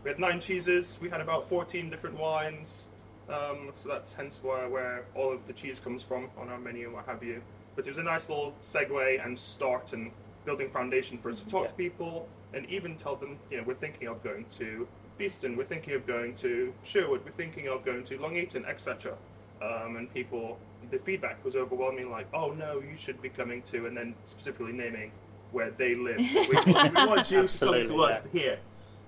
we 0.04 0.10
had 0.10 0.20
nine 0.20 0.39
cheeses. 0.39 0.98
We 1.01 1.10
had 1.10 1.22
about 1.22 1.48
14 1.48 1.89
different 1.89 2.18
wines. 2.18 2.88
Um, 3.30 3.72
so 3.74 3.89
that's 3.89 4.13
hence 4.13 4.39
where 4.42 4.70
where 4.70 5.06
all 5.16 5.32
of 5.34 5.48
the 5.48 5.54
cheese 5.54 5.80
comes 5.80 6.01
from 6.04 6.30
on 6.38 6.50
our 6.50 6.60
menu 6.60 6.86
and 6.86 6.94
what 6.94 7.06
have 7.06 7.24
you. 7.24 7.42
But 7.75 7.86
it 7.88 7.92
was 7.92 7.98
a 7.98 8.04
nice 8.04 8.30
little 8.30 8.54
segue 8.62 9.24
and 9.25 9.38
start 9.38 9.94
and 9.94 10.12
building 10.46 10.70
foundation 10.70 11.18
for 11.18 11.30
us 11.30 11.42
to 11.42 11.48
talk 11.48 11.63
Yeah. 11.63 11.68
to 11.68 11.74
people 11.74 12.27
and 12.54 12.66
even 12.70 12.96
tell 12.96 13.16
them, 13.18 13.38
you 13.51 13.58
know, 13.58 13.63
we're 13.68 13.74
thinking 13.75 14.08
of 14.08 14.24
going 14.24 14.46
to 14.58 14.88
Beeston, 15.18 15.58
we're 15.58 15.66
thinking 15.66 15.94
of 15.94 16.08
going 16.08 16.34
to 16.36 16.74
Sherwood, 16.84 17.22
we're 17.25 17.32
thinking 17.32 17.68
of 17.68 17.84
going 17.84 18.04
to 18.06 18.18
Long 18.18 18.38
Eaton, 18.38 18.66
etc. 18.66 19.16
Um, 19.62 19.98
and 19.98 20.12
people, 20.13 20.58
the 20.89 20.98
feedback 21.00 21.43
was 21.43 21.55
overwhelming, 21.55 22.10
like, 22.10 22.27
oh 22.34 22.51
no, 22.51 22.79
you 22.79 22.96
should 22.98 23.22
be 23.22 23.29
coming 23.29 23.62
to, 23.63 23.86
and 23.88 23.96
then 23.96 24.15
specifically 24.24 24.74
naming 24.74 25.12
where 25.51 25.72
they 25.72 25.96
live. 25.96 26.17
we, 26.17 26.74
want, 26.74 26.93
we 26.96 27.05
want 27.07 27.31
you 27.31 27.48
to 27.48 27.65
come 27.65 27.84
to 27.84 28.01
us 28.03 28.22
here. 28.31 28.60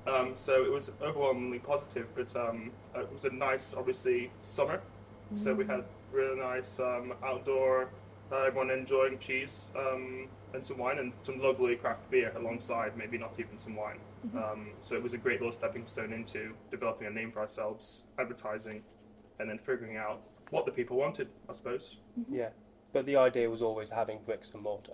Um, 0.08 0.34
so 0.36 0.64
it 0.64 0.72
was 0.72 0.92
overwhelmingly 1.02 1.60
positive, 1.60 2.08
but 2.16 2.36
um, 2.36 2.72
it 2.96 3.14
was 3.14 3.26
a 3.26 3.30
nice, 3.30 3.74
obviously, 3.74 4.32
summer. 4.42 4.82
So 5.36 5.54
we 5.54 5.66
had 5.66 5.84
really 6.12 6.40
nice 6.40 6.80
um, 6.80 7.14
outdoor, 7.24 7.90
uh, 8.32 8.38
everyone 8.48 8.72
enjoying 8.72 9.20
cheese 9.20 9.70
um, 9.78 10.28
and 10.56 10.66
some 10.66 10.80
wine 10.80 10.98
and 10.98 11.14
some 11.22 11.40
lovely 11.40 11.76
craft 11.76 12.10
beer 12.10 12.34
alongside, 12.36 12.98
maybe 12.98 13.18
not 13.20 13.40
even 13.40 13.60
some 13.60 13.76
wine. 13.76 14.00
Um, 14.36 14.72
so 14.82 14.96
it 14.96 15.04
was 15.04 15.14
a 15.14 15.18
great 15.18 15.40
little 15.40 15.52
stepping 15.52 15.86
stone 15.86 16.12
into 16.14 16.54
developing 16.72 17.08
a 17.08 17.12
name 17.12 17.32
for 17.32 17.40
ourselves, 17.40 18.04
advertising, 18.18 18.82
and 19.40 19.50
then 19.50 19.58
figuring 19.58 19.98
out 19.98 20.22
what 20.52 20.66
the 20.66 20.72
people 20.72 20.98
wanted, 20.98 21.30
I 21.50 21.54
suppose. 21.54 21.98
Yeah, 22.30 22.50
but 22.94 23.06
the 23.06 23.16
idea 23.16 23.50
was 23.50 23.62
always 23.62 23.90
having 23.90 24.20
bricks 24.26 24.52
and 24.54 24.62
mortar. 24.64 24.94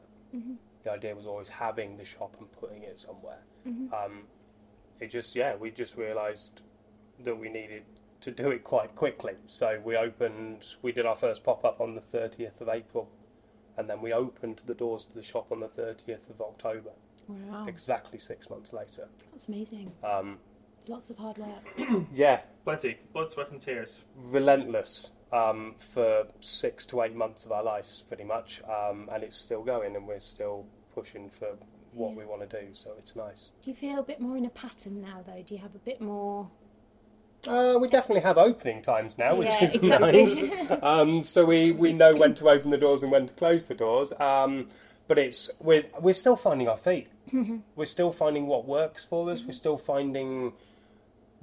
The 0.84 0.92
idea 0.92 1.16
was 1.16 1.26
always 1.26 1.48
having 1.48 1.96
the 1.96 2.04
shop 2.04 2.36
and 2.40 2.52
putting 2.52 2.84
it 2.84 3.00
somewhere. 3.00 3.40
Um, 3.66 4.24
it 5.00 5.10
just, 5.10 5.34
yeah, 5.34 5.56
we 5.56 5.72
just 5.72 5.96
realised 5.96 6.62
that 7.24 7.36
we 7.40 7.48
needed 7.50 7.84
to 8.22 8.32
do 8.32 8.50
it 8.52 8.64
quite 8.66 8.96
quickly. 8.96 9.34
So 9.48 9.80
we 9.84 9.96
opened, 9.96 10.66
we 10.82 10.92
did 10.92 11.06
our 11.06 11.16
first 11.16 11.44
pop 11.44 11.64
up 11.64 11.80
on 11.80 11.96
the 11.96 12.02
30th 12.02 12.60
of 12.60 12.68
April, 12.68 13.10
and 13.78 13.90
then 13.90 14.02
we 14.02 14.12
opened 14.12 14.62
the 14.66 14.74
doors 14.76 15.06
to 15.06 15.16
the 15.16 15.24
shop 15.24 15.52
on 15.54 15.62
the 15.62 15.68
30th 15.70 16.30
of 16.30 16.42
October, 16.42 16.92
Wow, 17.30 17.66
exactly 17.68 18.20
six 18.20 18.50
months 18.50 18.74
later. 18.74 19.08
that's 19.32 19.48
amazing. 19.48 19.94
Um, 20.04 20.38
Lots 20.88 21.10
of 21.10 21.18
hard 21.18 21.38
work. 21.38 22.06
yeah, 22.14 22.42
Plenty, 22.64 22.98
blood, 23.14 23.30
sweat, 23.30 23.52
and 23.52 23.60
tears. 23.62 24.04
relentless 24.16 25.10
um, 25.34 25.76
for 25.78 26.26
six 26.40 26.86
to 26.88 27.02
eight 27.02 27.16
months 27.16 27.46
of 27.46 27.52
our 27.52 27.64
lives, 27.64 28.04
pretty 28.08 28.24
much, 28.24 28.62
um, 28.64 29.10
and 29.12 29.24
it's 29.24 29.38
still 29.38 29.64
going, 29.64 29.96
and 29.96 30.08
we're 30.08 30.20
still 30.20 30.66
pushing 30.94 31.30
for 31.30 31.58
what 31.92 32.12
Yeah. 32.12 32.18
we 32.18 32.26
want 32.26 32.48
to 32.50 32.62
do. 32.62 32.68
So 32.74 32.92
it's 32.98 33.16
nice. 33.16 33.50
Do 33.62 33.70
you 33.72 33.76
feel 33.76 34.00
a 34.00 34.04
bit 34.04 34.20
more 34.22 34.38
in 34.38 34.46
a 34.46 34.50
pattern 34.50 35.02
now, 35.02 35.24
though? 35.26 35.42
Do 35.46 35.54
you 35.56 35.62
have 35.62 35.76
a 35.76 35.80
bit 35.80 36.02
more? 36.02 36.50
Uh, 37.48 37.78
we 37.80 37.88
definitely 37.88 38.22
have 38.24 38.38
opening 38.38 38.82
times 38.82 39.18
now, 39.18 39.36
which 39.36 39.48
Yeah, 39.50 39.64
is 39.66 39.76
exactly. 39.76 40.12
nice. 40.24 40.72
um, 40.84 41.24
so 41.24 41.46
we, 41.46 41.72
we 41.72 41.94
know 41.94 42.16
when 42.16 42.34
to 42.36 42.50
open 42.50 42.72
the 42.72 42.78
doors 42.78 43.04
and 43.04 43.12
when 43.12 43.28
to 43.28 43.34
close 43.34 43.68
the 43.68 43.76
doors. 43.76 44.12
Um, 44.20 44.70
but 45.08 45.20
it's 45.20 45.52
we're 45.60 45.86
we're 46.00 46.16
still 46.16 46.36
finding 46.36 46.68
our 46.68 46.78
feet. 46.78 47.08
We're 47.76 47.86
still 47.86 48.12
finding 48.12 48.48
what 48.48 48.66
works 48.66 49.04
for 49.06 49.30
us. 49.30 49.44
We're 49.44 49.52
still 49.54 49.78
finding 49.78 50.54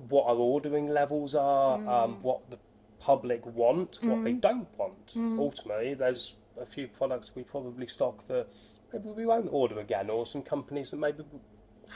what 0.09 0.27
our 0.27 0.37
ordering 0.37 0.89
levels 0.89 1.35
are, 1.35 1.79
mm. 1.79 1.89
um, 1.89 2.23
what 2.23 2.51
the 2.51 2.59
public 2.99 3.45
want, 3.47 3.99
what 4.03 4.23
they 4.25 4.33
mm. 4.33 4.41
don't 4.41 4.69
want. 4.79 5.07
Mm. 5.15 5.39
Ultimately, 5.39 5.95
there's 5.95 6.35
a 6.61 6.67
few 6.67 6.87
products 6.87 7.33
we 7.35 7.43
probably 7.43 7.87
stock 7.87 8.27
that 8.29 8.47
maybe 8.93 9.09
we 9.09 9.27
won't 9.27 9.49
order 9.51 9.79
again, 9.79 10.11
or 10.11 10.27
some 10.27 10.43
companies 10.43 10.91
that 10.91 10.99
maybe 10.99 11.25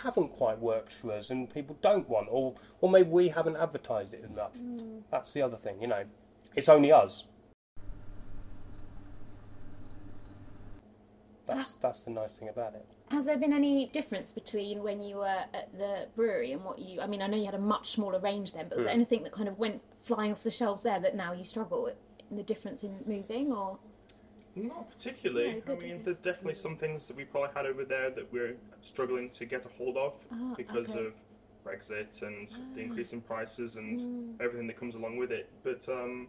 haven't 0.02 0.28
quite 0.28 0.58
worked 0.58 0.92
for 0.92 1.12
us 1.12 1.30
and 1.30 1.52
people 1.52 1.76
don't 1.80 2.08
want, 2.08 2.28
or 2.30 2.54
or 2.80 2.90
maybe 2.90 3.08
we 3.08 3.28
haven't 3.28 3.56
advertised 3.56 4.14
it 4.14 4.24
enough. 4.24 4.56
That's 5.10 5.32
the 5.32 5.42
other 5.42 5.56
thing, 5.56 5.80
you 5.80 5.86
know. 5.86 6.04
It's 6.54 6.68
only 6.68 6.90
us. 6.90 7.24
That's 11.46 11.74
that's 11.74 12.04
the 12.04 12.10
nice 12.10 12.36
thing 12.36 12.48
about 12.48 12.74
it. 12.74 12.84
Has 13.10 13.24
there 13.24 13.36
been 13.38 13.52
any 13.52 13.86
difference 13.86 14.32
between 14.32 14.82
when 14.82 15.00
you 15.00 15.16
were 15.18 15.44
at 15.54 15.70
the 15.78 16.08
brewery 16.16 16.52
and 16.52 16.64
what 16.64 16.78
you? 16.80 17.00
I 17.00 17.06
mean, 17.06 17.22
I 17.22 17.28
know 17.28 17.36
you 17.36 17.44
had 17.46 17.54
a 17.54 17.58
much 17.58 17.90
smaller 17.92 18.18
range 18.18 18.52
then, 18.52 18.68
but 18.68 18.78
was 18.78 18.84
there 18.84 18.92
Hmm. 18.92 19.00
anything 19.00 19.22
that 19.22 19.32
kind 19.32 19.48
of 19.48 19.58
went 19.58 19.80
flying 20.00 20.32
off 20.32 20.42
the 20.42 20.50
shelves 20.50 20.82
there 20.82 20.98
that 21.00 21.14
now 21.14 21.32
you 21.32 21.44
struggle 21.44 21.82
with? 21.84 21.96
In 22.30 22.36
the 22.36 22.42
difference 22.42 22.82
in 22.82 22.98
moving, 23.06 23.52
or 23.52 23.78
Not 24.56 24.90
particularly. 24.90 25.62
No, 25.66 25.74
I 25.74 25.76
mean, 25.76 26.02
there's 26.02 26.18
definitely 26.18 26.54
some 26.54 26.76
things 26.76 27.06
that 27.08 27.16
we 27.16 27.24
probably 27.24 27.50
had 27.54 27.66
over 27.66 27.84
there 27.84 28.10
that 28.10 28.32
we're 28.32 28.56
struggling 28.80 29.28
to 29.30 29.44
get 29.44 29.64
a 29.66 29.68
hold 29.68 29.96
of 29.98 30.14
Ah, 30.32 30.54
because 30.56 30.90
okay. 30.90 31.06
of 31.08 31.12
Brexit 31.64 32.22
and 32.22 32.48
the 32.74 32.80
Ah. 32.80 32.84
increase 32.84 33.12
in 33.12 33.20
prices 33.20 33.76
and 33.76 34.00
Mm. 34.00 34.40
everything 34.44 34.66
that 34.66 34.76
comes 34.76 34.94
along 34.96 35.18
with 35.18 35.30
it. 35.30 35.48
But 35.62 35.86
um, 35.88 36.28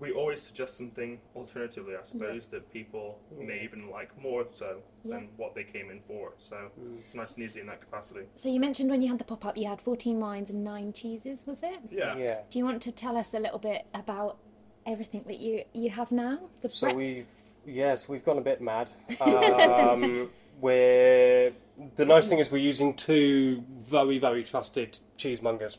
we 0.00 0.10
always 0.12 0.42
suggest 0.42 0.76
something 0.76 1.20
alternatively, 1.36 1.94
I 1.96 2.02
suppose, 2.02 2.48
that 2.48 2.72
people 2.72 3.18
may 3.38 3.62
even 3.62 3.90
like 3.90 4.10
more 4.20 4.46
so 4.50 4.78
Yeah. 5.04 5.16
than 5.16 5.28
what 5.36 5.54
they 5.54 5.64
came 5.64 5.90
in 5.90 6.00
for. 6.08 6.32
So 6.38 6.70
it's 6.98 7.14
nice 7.14 7.36
and 7.36 7.44
easy 7.44 7.60
in 7.60 7.66
that 7.66 7.80
capacity. 7.80 8.26
so 8.34 8.48
you 8.48 8.58
mentioned 8.60 8.90
when 8.90 9.02
you 9.02 9.08
had 9.08 9.18
the 9.18 9.24
pop 9.24 9.44
up, 9.46 9.56
you 9.56 9.68
had 9.68 9.80
fourteen 9.80 10.18
wines 10.20 10.50
and 10.50 10.64
nine 10.64 10.92
cheeses, 10.92 11.46
was 11.46 11.62
it? 11.62 11.78
Yeah. 11.90 12.16
Yeah. 12.16 12.40
Do 12.50 12.58
you 12.58 12.64
want 12.64 12.82
to 12.82 12.92
tell 12.92 13.16
us 13.16 13.32
a 13.34 13.38
little 13.38 13.58
bit 13.58 13.86
about 13.94 14.38
everything 14.86 15.22
that 15.28 15.38
you 15.38 15.64
you 15.72 15.90
have 15.90 16.10
now? 16.10 16.40
The 16.62 16.68
So 16.70 16.86
breadth? 16.86 16.96
we've 16.96 17.26
yes, 17.64 18.08
we've 18.08 18.24
gone 18.24 18.38
a 18.38 18.42
bit 18.42 18.60
mad. 18.60 18.90
Um, 19.20 20.30
we're 20.60 21.52
the 21.96 22.04
nice 22.04 22.28
thing 22.28 22.38
is 22.38 22.50
we're 22.50 22.58
using 22.58 22.94
two 22.94 23.64
very 23.78 24.18
very 24.18 24.42
trusted 24.44 24.98
cheesemongers. 25.18 25.78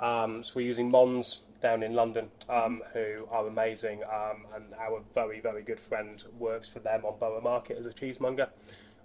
Um, 0.00 0.42
so 0.42 0.52
we're 0.56 0.66
using 0.66 0.88
Mons 0.88 1.40
down 1.60 1.82
in 1.82 1.94
London, 1.94 2.28
um, 2.48 2.82
who 2.92 3.26
are 3.30 3.46
amazing, 3.46 4.02
um, 4.04 4.46
and 4.54 4.74
our 4.74 5.02
very 5.14 5.40
very 5.40 5.62
good 5.62 5.80
friend 5.80 6.22
works 6.38 6.68
for 6.68 6.80
them 6.80 7.04
on 7.04 7.18
Borough 7.18 7.40
Market 7.40 7.78
as 7.78 7.86
a 7.86 7.92
cheesemonger. 7.92 8.48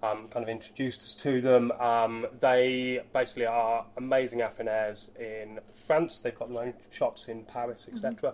Um, 0.03 0.27
kind 0.29 0.43
of 0.43 0.49
introduced 0.49 1.03
us 1.03 1.13
to 1.15 1.41
them. 1.41 1.71
Um, 1.73 2.25
they 2.39 3.01
basically 3.13 3.45
are 3.45 3.85
amazing 3.97 4.39
affineurs 4.39 5.09
in 5.19 5.59
France. 5.73 6.17
They've 6.17 6.37
got 6.37 6.51
their 6.51 6.63
own 6.63 6.73
shops 6.89 7.27
in 7.27 7.43
Paris, 7.43 7.87
etc. 7.91 8.33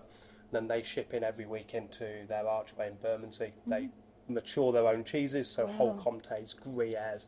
Then 0.52 0.70
they 0.70 0.82
ship 0.82 1.14
in 1.14 1.26
every 1.26 1.46
week 1.46 1.74
into 1.74 2.26
their 2.30 2.48
archway 2.48 2.88
in 2.88 2.96
Bermondsey. 3.02 3.52
They 3.66 3.90
mature 4.30 4.72
their 4.72 4.88
own 4.88 5.04
cheeses, 5.04 5.50
so 5.50 5.68
whole 5.68 5.96
comtés, 5.96 6.56
Gruyères, 6.56 7.26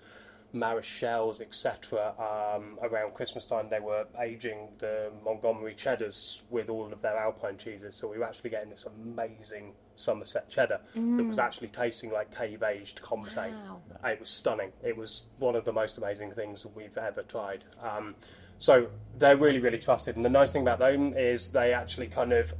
Maréchals, 0.53 1.41
etc. 1.41 2.13
Um, 2.17 2.79
around 2.81 3.13
Christmas 3.13 3.45
time, 3.45 3.69
they 3.69 3.79
were 3.79 4.05
aging 4.19 4.69
the 4.79 5.11
Montgomery 5.23 5.75
cheddars 5.75 6.41
with 6.49 6.69
all 6.69 6.91
of 6.91 7.01
their 7.01 7.17
Alpine 7.17 7.57
cheeses. 7.57 7.95
So 7.95 8.07
we 8.07 8.17
were 8.17 8.25
actually 8.25 8.49
getting 8.49 8.69
this 8.69 8.85
amazing 8.85 9.73
Somerset 9.95 10.49
cheddar 10.49 10.79
that 10.93 11.23
was 11.25 11.39
actually 11.39 11.67
tasting 11.67 12.09
like 12.09 12.33
cave 12.33 12.63
aged 12.63 13.01
Comté. 13.01 13.51
Wow. 13.51 13.81
It 14.05 14.19
was 14.19 14.29
stunning. 14.29 14.71
It 14.81 14.95
was 14.95 15.23
one 15.39 15.55
of 15.55 15.65
the 15.65 15.73
most 15.73 15.97
amazing 15.97 16.31
things 16.31 16.65
we've 16.65 16.97
ever 16.97 17.21
tried. 17.23 17.65
Um, 17.83 18.15
so 18.59 18.87
they're 19.17 19.37
really, 19.37 19.59
really 19.59 19.77
trusted. 19.77 20.15
And 20.15 20.23
the 20.23 20.29
nice 20.29 20.53
thing 20.53 20.61
about 20.61 20.79
them 20.79 21.13
is 21.17 21.49
they 21.49 21.73
actually 21.73 22.07
kind 22.07 22.31
of 22.33 22.53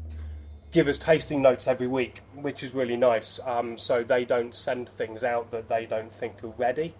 give 0.71 0.87
us 0.87 0.97
tasting 0.97 1.41
notes 1.41 1.67
every 1.67 1.87
week, 1.87 2.21
which 2.35 2.61
is 2.63 2.73
really 2.73 2.95
nice. 2.97 3.39
Um, 3.45 3.77
so 3.77 4.03
they 4.03 4.25
don't 4.25 4.53
send 4.53 4.87
things 4.89 5.23
out 5.23 5.51
that 5.51 5.67
they 5.69 5.85
don't 5.85 6.13
think 6.13 6.43
are 6.43 6.53
ready. 6.57 6.93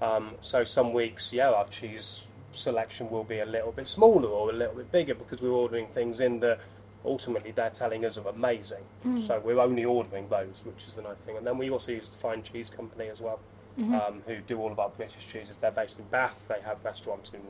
Um, 0.00 0.36
so 0.40 0.64
some 0.64 0.92
weeks, 0.92 1.32
yeah, 1.32 1.50
our 1.50 1.66
cheese 1.68 2.24
selection 2.52 3.10
will 3.10 3.24
be 3.24 3.38
a 3.38 3.46
little 3.46 3.72
bit 3.72 3.86
smaller 3.86 4.28
or 4.28 4.50
a 4.50 4.52
little 4.52 4.74
bit 4.74 4.90
bigger 4.90 5.14
because 5.14 5.40
we're 5.42 5.50
ordering 5.50 5.86
things 5.86 6.18
in 6.20 6.40
that 6.40 6.58
ultimately 7.04 7.50
they're 7.50 7.70
telling 7.70 8.04
us 8.04 8.18
are 8.18 8.28
amazing. 8.28 8.82
So 9.26 9.40
we're 9.44 9.60
only 9.60 9.84
ordering 9.84 10.28
those, 10.28 10.62
which 10.64 10.84
is 10.84 10.94
the 10.94 11.02
nice 11.02 11.18
thing. 11.18 11.36
And 11.36 11.46
then 11.46 11.58
we 11.58 11.70
also 11.70 11.92
use 11.92 12.08
the 12.10 12.18
Fine 12.18 12.42
Cheese 12.42 12.70
Company 12.70 13.08
as 13.08 13.20
well, 13.20 13.38
um, 13.94 14.22
who 14.26 14.38
do 14.40 14.58
all 14.58 14.72
of 14.72 14.78
our 14.78 14.88
British 14.90 15.26
cheeses. 15.26 15.56
They're 15.56 15.70
based 15.70 15.98
in 15.98 16.04
Bath. 16.06 16.46
They 16.48 16.60
have 16.64 16.84
restaurants 16.84 17.30
in 17.32 17.40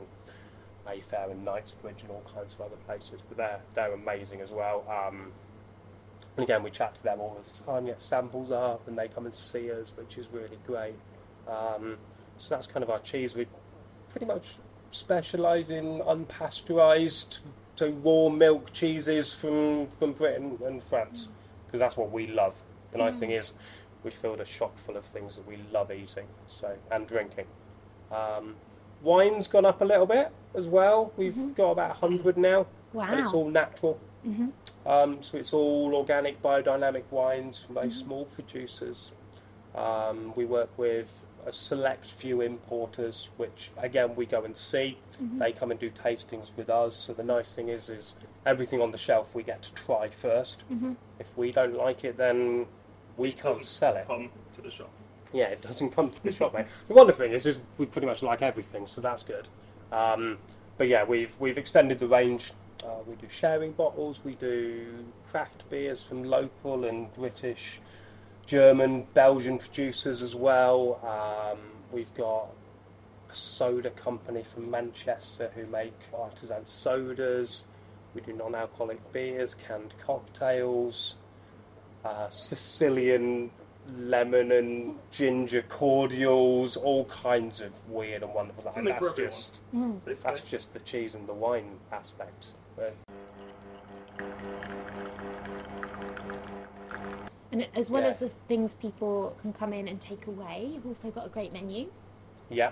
Mayfair 0.85 1.29
and 1.29 1.43
Knightsbridge 1.43 2.01
and 2.03 2.11
all 2.11 2.23
kinds 2.33 2.53
of 2.53 2.61
other 2.61 2.75
places, 2.85 3.21
but 3.27 3.37
they're 3.37 3.59
they're 3.73 3.93
amazing 3.93 4.41
as 4.41 4.51
well. 4.51 4.85
Um, 4.89 5.31
and 6.37 6.43
again, 6.43 6.63
we 6.63 6.71
chat 6.71 6.95
to 6.95 7.03
them 7.03 7.19
all 7.19 7.37
the 7.43 7.63
time, 7.63 7.85
get 7.85 8.01
samples 8.01 8.51
up, 8.51 8.87
and 8.87 8.97
they 8.97 9.07
come 9.07 9.25
and 9.25 9.35
see 9.35 9.71
us, 9.71 9.91
which 9.95 10.17
is 10.17 10.27
really 10.31 10.57
great. 10.65 10.95
Um, 11.47 11.97
so 12.37 12.55
that's 12.55 12.67
kind 12.67 12.83
of 12.83 12.89
our 12.89 12.99
cheese. 12.99 13.35
We 13.35 13.47
pretty 14.09 14.25
much 14.25 14.55
specialise 14.91 15.69
in 15.69 15.99
unpasteurised, 15.99 17.39
so 17.75 17.89
raw 17.89 18.29
milk 18.29 18.71
cheeses 18.73 19.33
from, 19.33 19.87
from 19.99 20.13
Britain 20.13 20.57
and 20.65 20.81
France, 20.81 21.27
because 21.65 21.79
that's 21.79 21.97
what 21.97 22.11
we 22.11 22.27
love. 22.27 22.61
The 22.91 22.97
nice 22.97 23.19
thing 23.19 23.31
is, 23.31 23.53
we 24.03 24.11
filled 24.11 24.41
a 24.41 24.45
shop 24.45 24.79
full 24.79 24.97
of 24.97 25.05
things 25.05 25.35
that 25.35 25.47
we 25.47 25.57
love 25.71 25.91
eating 25.91 26.25
so 26.47 26.75
and 26.91 27.07
drinking. 27.07 27.45
Um, 28.11 28.55
wine's 29.01 29.47
gone 29.47 29.65
up 29.65 29.81
a 29.81 29.85
little 29.85 30.05
bit 30.05 30.31
as 30.55 30.67
well. 30.67 31.13
We've 31.17 31.55
got 31.55 31.71
about 31.71 32.01
100 32.01 32.37
now, 32.37 32.67
and 32.93 33.19
it's 33.19 33.33
all 33.33 33.49
natural. 33.49 33.99
Um, 34.85 35.21
so 35.23 35.37
it's 35.37 35.53
all 35.53 35.93
organic, 35.95 36.41
biodynamic 36.41 37.03
wines 37.11 37.61
from 37.63 37.75
very 37.75 37.91
small 37.91 38.25
producers. 38.25 39.11
Um, 39.75 40.33
we 40.35 40.45
work 40.45 40.69
with 40.77 41.25
a 41.45 41.51
select 41.51 42.05
few 42.05 42.41
importers, 42.41 43.29
which 43.37 43.71
again 43.77 44.15
we 44.15 44.25
go 44.25 44.43
and 44.43 44.55
see. 44.55 44.97
They 45.39 45.51
come 45.51 45.71
and 45.71 45.79
do 45.79 45.89
tastings 45.89 46.55
with 46.55 46.69
us. 46.69 46.95
So 46.95 47.13
the 47.13 47.23
nice 47.23 47.53
thing 47.55 47.69
is, 47.69 47.89
is 47.89 48.13
everything 48.45 48.81
on 48.81 48.91
the 48.91 48.97
shelf 48.97 49.33
we 49.35 49.43
get 49.43 49.61
to 49.63 49.73
try 49.73 50.07
1st 50.07 50.57
If 51.19 51.37
we 51.37 51.51
don't 51.51 51.75
like 51.75 52.03
it, 52.03 52.17
then 52.17 52.65
we 53.17 53.31
can't 53.31 53.43
Doesn't 53.43 53.65
sell 53.65 53.95
it. 53.95 54.07
Come 54.07 54.29
to 54.53 54.61
the 54.61 54.71
shop. 54.71 54.89
Yeah, 55.33 55.45
it 55.45 55.61
doesn't 55.61 55.91
come 55.91 56.09
to 56.11 56.23
the 56.23 56.31
shop, 56.31 56.53
mate. 56.53 56.65
The 56.87 56.93
wonderful 56.93 57.25
thing 57.25 57.33
is, 57.33 57.45
is 57.45 57.59
we 57.77 57.85
pretty 57.85 58.07
much 58.07 58.21
like 58.21 58.41
everything, 58.41 58.87
so 58.87 58.99
that's 59.01 59.23
good. 59.23 59.47
Um, 59.91 60.37
but 60.77 60.87
yeah, 60.87 61.03
we've 61.03 61.35
we've 61.39 61.57
extended 61.57 61.99
the 61.99 62.07
range. 62.07 62.53
Uh, 62.83 62.87
we 63.05 63.15
do 63.15 63.27
sharing 63.29 63.71
bottles. 63.73 64.21
We 64.23 64.33
do 64.35 65.05
craft 65.29 65.69
beers 65.69 66.01
from 66.01 66.23
local 66.23 66.85
and 66.85 67.13
British, 67.13 67.79
German, 68.45 69.05
Belgian 69.13 69.59
producers 69.59 70.21
as 70.23 70.35
well. 70.35 70.99
Um, 71.03 71.59
we've 71.91 72.13
got 72.15 72.47
a 73.29 73.35
soda 73.35 73.91
company 73.91 74.43
from 74.43 74.71
Manchester 74.71 75.51
who 75.55 75.65
make 75.67 75.93
artisan 76.13 76.65
sodas. 76.65 77.65
We 78.15 78.21
do 78.21 78.33
non-alcoholic 78.33 79.13
beers, 79.13 79.53
canned 79.55 79.93
cocktails, 80.05 81.15
uh, 82.03 82.29
Sicilian 82.29 83.51
lemon 83.97 84.51
and 84.51 84.95
ginger 85.11 85.61
cordials, 85.63 86.77
all 86.77 87.05
kinds 87.05 87.61
of 87.61 87.87
weird 87.89 88.23
and 88.23 88.33
wonderful. 88.33 88.63
And 88.65 88.73
Something 88.73 88.93
that's 88.99 89.13
just 89.13 89.59
Basically. 90.05 90.31
that's 90.31 90.49
just 90.49 90.73
the 90.73 90.79
cheese 90.81 91.15
and 91.15 91.27
the 91.27 91.33
wine 91.33 91.77
aspect. 91.91 92.47
And 97.51 97.67
as 97.75 97.91
well 97.91 98.01
Yeah. 98.03 98.07
as 98.09 98.19
the 98.19 98.29
things 98.29 98.75
people 98.75 99.35
can 99.41 99.51
come 99.51 99.73
in 99.73 99.87
and 99.87 99.99
take 99.99 100.25
away, 100.27 100.69
you've 100.73 100.85
also 100.87 101.11
got 101.11 101.25
a 101.25 101.29
great 101.29 101.51
menu. 101.51 101.91
yeah, 102.49 102.71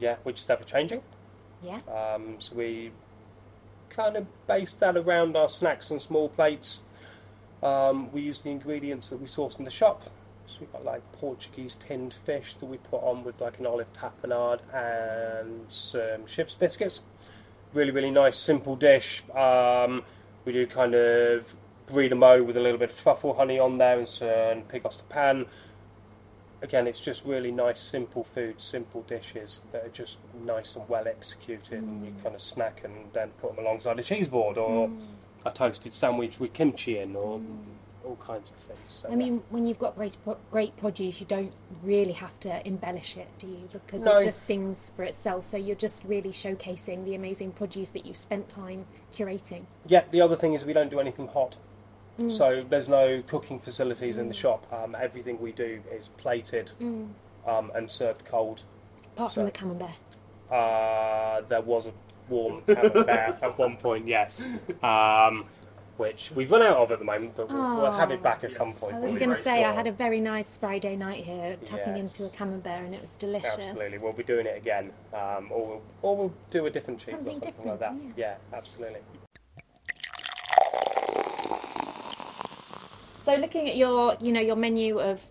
yeah, 0.00 0.16
which 0.24 0.40
is 0.40 0.50
ever 0.50 0.64
changing. 0.64 1.00
Yeah. 1.62 1.80
Um, 1.88 2.40
so 2.40 2.54
we 2.56 2.90
kind 3.88 4.16
of 4.16 4.26
base 4.48 4.74
that 4.74 4.96
around 4.96 5.36
our 5.36 5.48
snacks 5.48 5.90
and 5.90 6.02
small 6.02 6.28
plates. 6.28 6.82
Um, 7.62 8.10
we 8.12 8.20
use 8.22 8.42
the 8.42 8.50
ingredients 8.50 9.08
that 9.10 9.18
we 9.20 9.26
source 9.28 9.56
in 9.56 9.64
the 9.64 9.70
shop. 9.70 10.02
So 10.46 10.58
we've 10.60 10.72
got 10.72 10.84
like 10.84 11.00
Portuguese 11.12 11.74
tinned 11.76 12.12
fish 12.12 12.54
that 12.56 12.66
we 12.66 12.76
put 12.78 13.02
on 13.02 13.22
with 13.24 13.40
like 13.40 13.58
an 13.58 13.66
olive 13.66 13.92
tapenade 13.92 14.60
and 14.74 15.64
some 15.72 16.26
ship's 16.26 16.54
biscuits. 16.54 17.02
Really, 17.74 17.90
really 17.90 18.10
nice, 18.10 18.38
simple 18.38 18.76
dish. 18.76 19.22
Um, 19.34 20.04
we 20.44 20.52
do 20.52 20.66
kind 20.66 20.94
of 20.94 21.54
brie 21.86 22.08
with 22.08 22.56
a 22.56 22.60
little 22.60 22.78
bit 22.78 22.90
of 22.90 22.98
truffle 22.98 23.34
honey 23.34 23.58
on 23.58 23.78
there 23.78 23.98
and 23.98 24.08
some 24.08 24.62
pig 24.68 24.84
oster 24.84 25.04
pan. 25.08 25.46
again, 26.62 26.86
it's 26.86 27.00
just 27.00 27.24
really 27.24 27.52
nice, 27.52 27.80
simple 27.80 28.24
food, 28.24 28.60
simple 28.60 29.02
dishes 29.02 29.60
that 29.72 29.84
are 29.84 29.90
just 29.90 30.18
nice 30.44 30.74
and 30.76 30.88
well 30.88 31.06
executed, 31.06 31.82
and 31.82 32.04
you 32.04 32.12
mm. 32.12 32.22
kind 32.22 32.34
of 32.34 32.40
snack 32.40 32.82
and 32.84 32.94
then 33.12 33.30
put 33.40 33.54
them 33.54 33.64
alongside 33.64 33.98
a 33.98 34.02
cheese 34.02 34.28
board 34.28 34.58
or 34.58 34.88
mm. 34.88 35.00
a 35.44 35.50
toasted 35.50 35.92
sandwich 35.92 36.40
with 36.40 36.52
kimchi 36.52 36.98
in, 36.98 37.14
or 37.14 37.38
mm. 37.38 37.58
All 38.06 38.16
kinds 38.16 38.50
of 38.50 38.56
things. 38.56 38.78
So, 38.88 39.08
I 39.10 39.16
mean, 39.16 39.42
when 39.50 39.66
you've 39.66 39.78
got 39.78 39.96
great 39.96 40.16
pro- 40.22 40.38
great 40.50 40.76
produce, 40.76 41.20
you 41.20 41.26
don't 41.26 41.52
really 41.82 42.12
have 42.12 42.38
to 42.40 42.66
embellish 42.66 43.16
it, 43.16 43.26
do 43.38 43.46
you? 43.48 43.68
Because 43.72 44.04
No. 44.04 44.18
it 44.18 44.24
just 44.24 44.42
sings 44.44 44.92
for 44.94 45.02
itself. 45.02 45.44
So 45.44 45.56
you're 45.56 45.76
just 45.76 46.04
really 46.04 46.30
showcasing 46.30 47.04
the 47.04 47.14
amazing 47.14 47.52
produce 47.52 47.90
that 47.90 48.06
you've 48.06 48.16
spent 48.16 48.48
time 48.48 48.86
curating. 49.12 49.64
Yeah, 49.86 50.04
the 50.10 50.20
other 50.20 50.36
thing 50.36 50.54
is 50.54 50.64
we 50.64 50.72
don't 50.72 50.90
do 50.90 51.00
anything 51.00 51.28
hot. 51.28 51.56
So 52.28 52.64
there's 52.66 52.88
no 52.88 53.22
cooking 53.26 53.58
facilities 53.58 54.16
in 54.16 54.28
the 54.28 54.34
shop. 54.34 54.66
Um, 54.72 54.96
everything 54.98 55.38
we 55.38 55.52
do 55.52 55.82
is 55.92 56.08
plated 56.16 56.72
um, 56.80 57.70
and 57.74 57.90
served 57.90 58.24
cold. 58.24 58.62
Apart 59.14 59.32
So- 59.32 59.34
from 59.34 59.44
the 59.44 59.50
camembert. 59.50 59.90
Uh, 60.50 61.42
there 61.48 61.60
was 61.60 61.86
a 61.88 61.92
warm 62.30 62.62
camembert 62.62 63.08
at 63.42 63.58
one 63.58 63.76
point, 63.76 64.06
yes, 64.08 64.42
um, 64.82 65.44
which 65.96 66.30
we've 66.34 66.50
run 66.50 66.62
out 66.62 66.76
of 66.76 66.90
at 66.92 66.98
the 66.98 67.04
moment, 67.04 67.34
but 67.36 67.50
we'll, 67.50 67.76
we'll 67.76 67.92
have 67.92 68.10
it 68.10 68.22
back 68.22 68.44
at 68.44 68.52
some 68.52 68.72
point. 68.72 68.94
I 68.94 69.00
was 69.00 69.16
going 69.16 69.30
to 69.30 69.36
say 69.36 69.64
I 69.64 69.72
had 69.72 69.86
a 69.86 69.92
very 69.92 70.20
nice 70.20 70.56
Friday 70.56 70.96
night 70.96 71.24
here, 71.24 71.56
tucking 71.64 71.96
Yes. 71.96 72.18
into 72.20 72.32
a 72.32 72.36
camembert, 72.36 72.82
and 72.84 72.94
it 72.94 73.00
was 73.00 73.16
delicious. 73.16 73.50
Absolutely, 73.58 73.98
we'll 73.98 74.12
be 74.12 74.22
doing 74.22 74.46
it 74.46 74.56
again, 74.56 74.92
um, 75.14 75.48
or 75.50 75.66
we'll 75.66 75.82
or 76.02 76.16
we'll 76.16 76.34
do 76.50 76.66
a 76.66 76.70
different 76.70 77.00
cheese 77.00 77.14
Something 77.14 77.28
or 77.28 77.32
something 77.34 77.50
different, 77.50 77.70
like 77.70 77.80
that. 77.80 77.94
yeah. 78.16 78.36
yeah, 78.52 78.56
absolutely. 78.58 79.00
So 83.20 83.34
looking 83.34 83.68
at 83.68 83.76
your, 83.76 84.16
you 84.20 84.30
know, 84.32 84.40
your 84.40 84.54
menu 84.56 85.00
of 85.00 85.24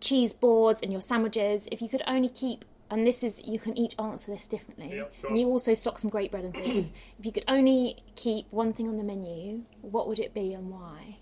cheese 0.00 0.32
boards 0.32 0.82
and 0.82 0.92
your 0.92 1.00
sandwiches, 1.00 1.66
if 1.72 1.80
you 1.80 1.88
could 1.88 2.02
only 2.06 2.28
keep 2.28 2.64
and 2.90 3.06
this 3.06 3.22
is 3.22 3.42
you 3.46 3.58
can 3.58 3.76
each 3.78 3.94
answer 3.98 4.32
this 4.32 4.46
differently. 4.46 4.92
Yep, 4.96 5.14
sure. 5.20 5.30
And 5.30 5.38
you 5.38 5.46
also 5.46 5.74
stock 5.74 5.98
some 5.98 6.10
great 6.10 6.30
bread 6.30 6.44
and 6.44 6.54
things. 6.64 6.92
if 7.18 7.24
you 7.24 7.32
could 7.32 7.44
only 7.48 7.98
keep 8.16 8.46
one 8.50 8.72
thing 8.72 8.88
on 8.88 8.96
the 8.96 9.04
menu, 9.04 9.62
what 9.80 10.08
would 10.08 10.18
it 10.18 10.34
be 10.34 10.52
and 10.52 10.70
why? 10.70 11.18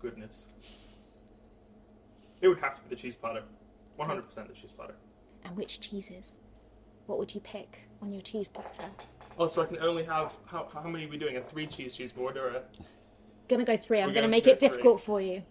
Goodness. 0.00 0.46
It 2.40 2.48
would 2.48 2.60
have 2.60 2.74
to 2.76 2.80
be 2.82 2.94
the 2.94 3.00
cheese 3.00 3.16
platter. 3.16 3.42
100% 3.98 4.48
the 4.48 4.54
cheese 4.54 4.72
platter. 4.72 4.94
And 5.44 5.56
which 5.56 5.80
cheeses? 5.80 6.38
What 7.06 7.18
would 7.18 7.34
you 7.34 7.40
pick 7.40 7.88
on 8.02 8.12
your 8.12 8.22
cheese 8.22 8.48
platter? 8.48 8.84
Oh, 9.38 9.46
so 9.46 9.62
I 9.62 9.66
can 9.66 9.78
only 9.78 10.04
have 10.04 10.36
how, 10.46 10.68
how 10.72 10.82
many 10.88 11.06
are 11.06 11.08
we 11.08 11.18
doing? 11.18 11.36
A 11.36 11.40
three 11.40 11.66
cheese 11.66 11.94
cheese 11.94 12.12
board 12.12 12.36
or 12.36 12.48
a? 12.48 12.62
Gonna 13.48 13.64
go 13.64 13.76
three. 13.76 14.00
I'm 14.00 14.08
We're 14.08 14.14
gonna 14.14 14.28
make 14.28 14.44
to 14.44 14.50
it 14.50 14.54
go 14.54 14.58
three. 14.60 14.68
difficult 14.68 15.00
for 15.00 15.20
you. 15.20 15.42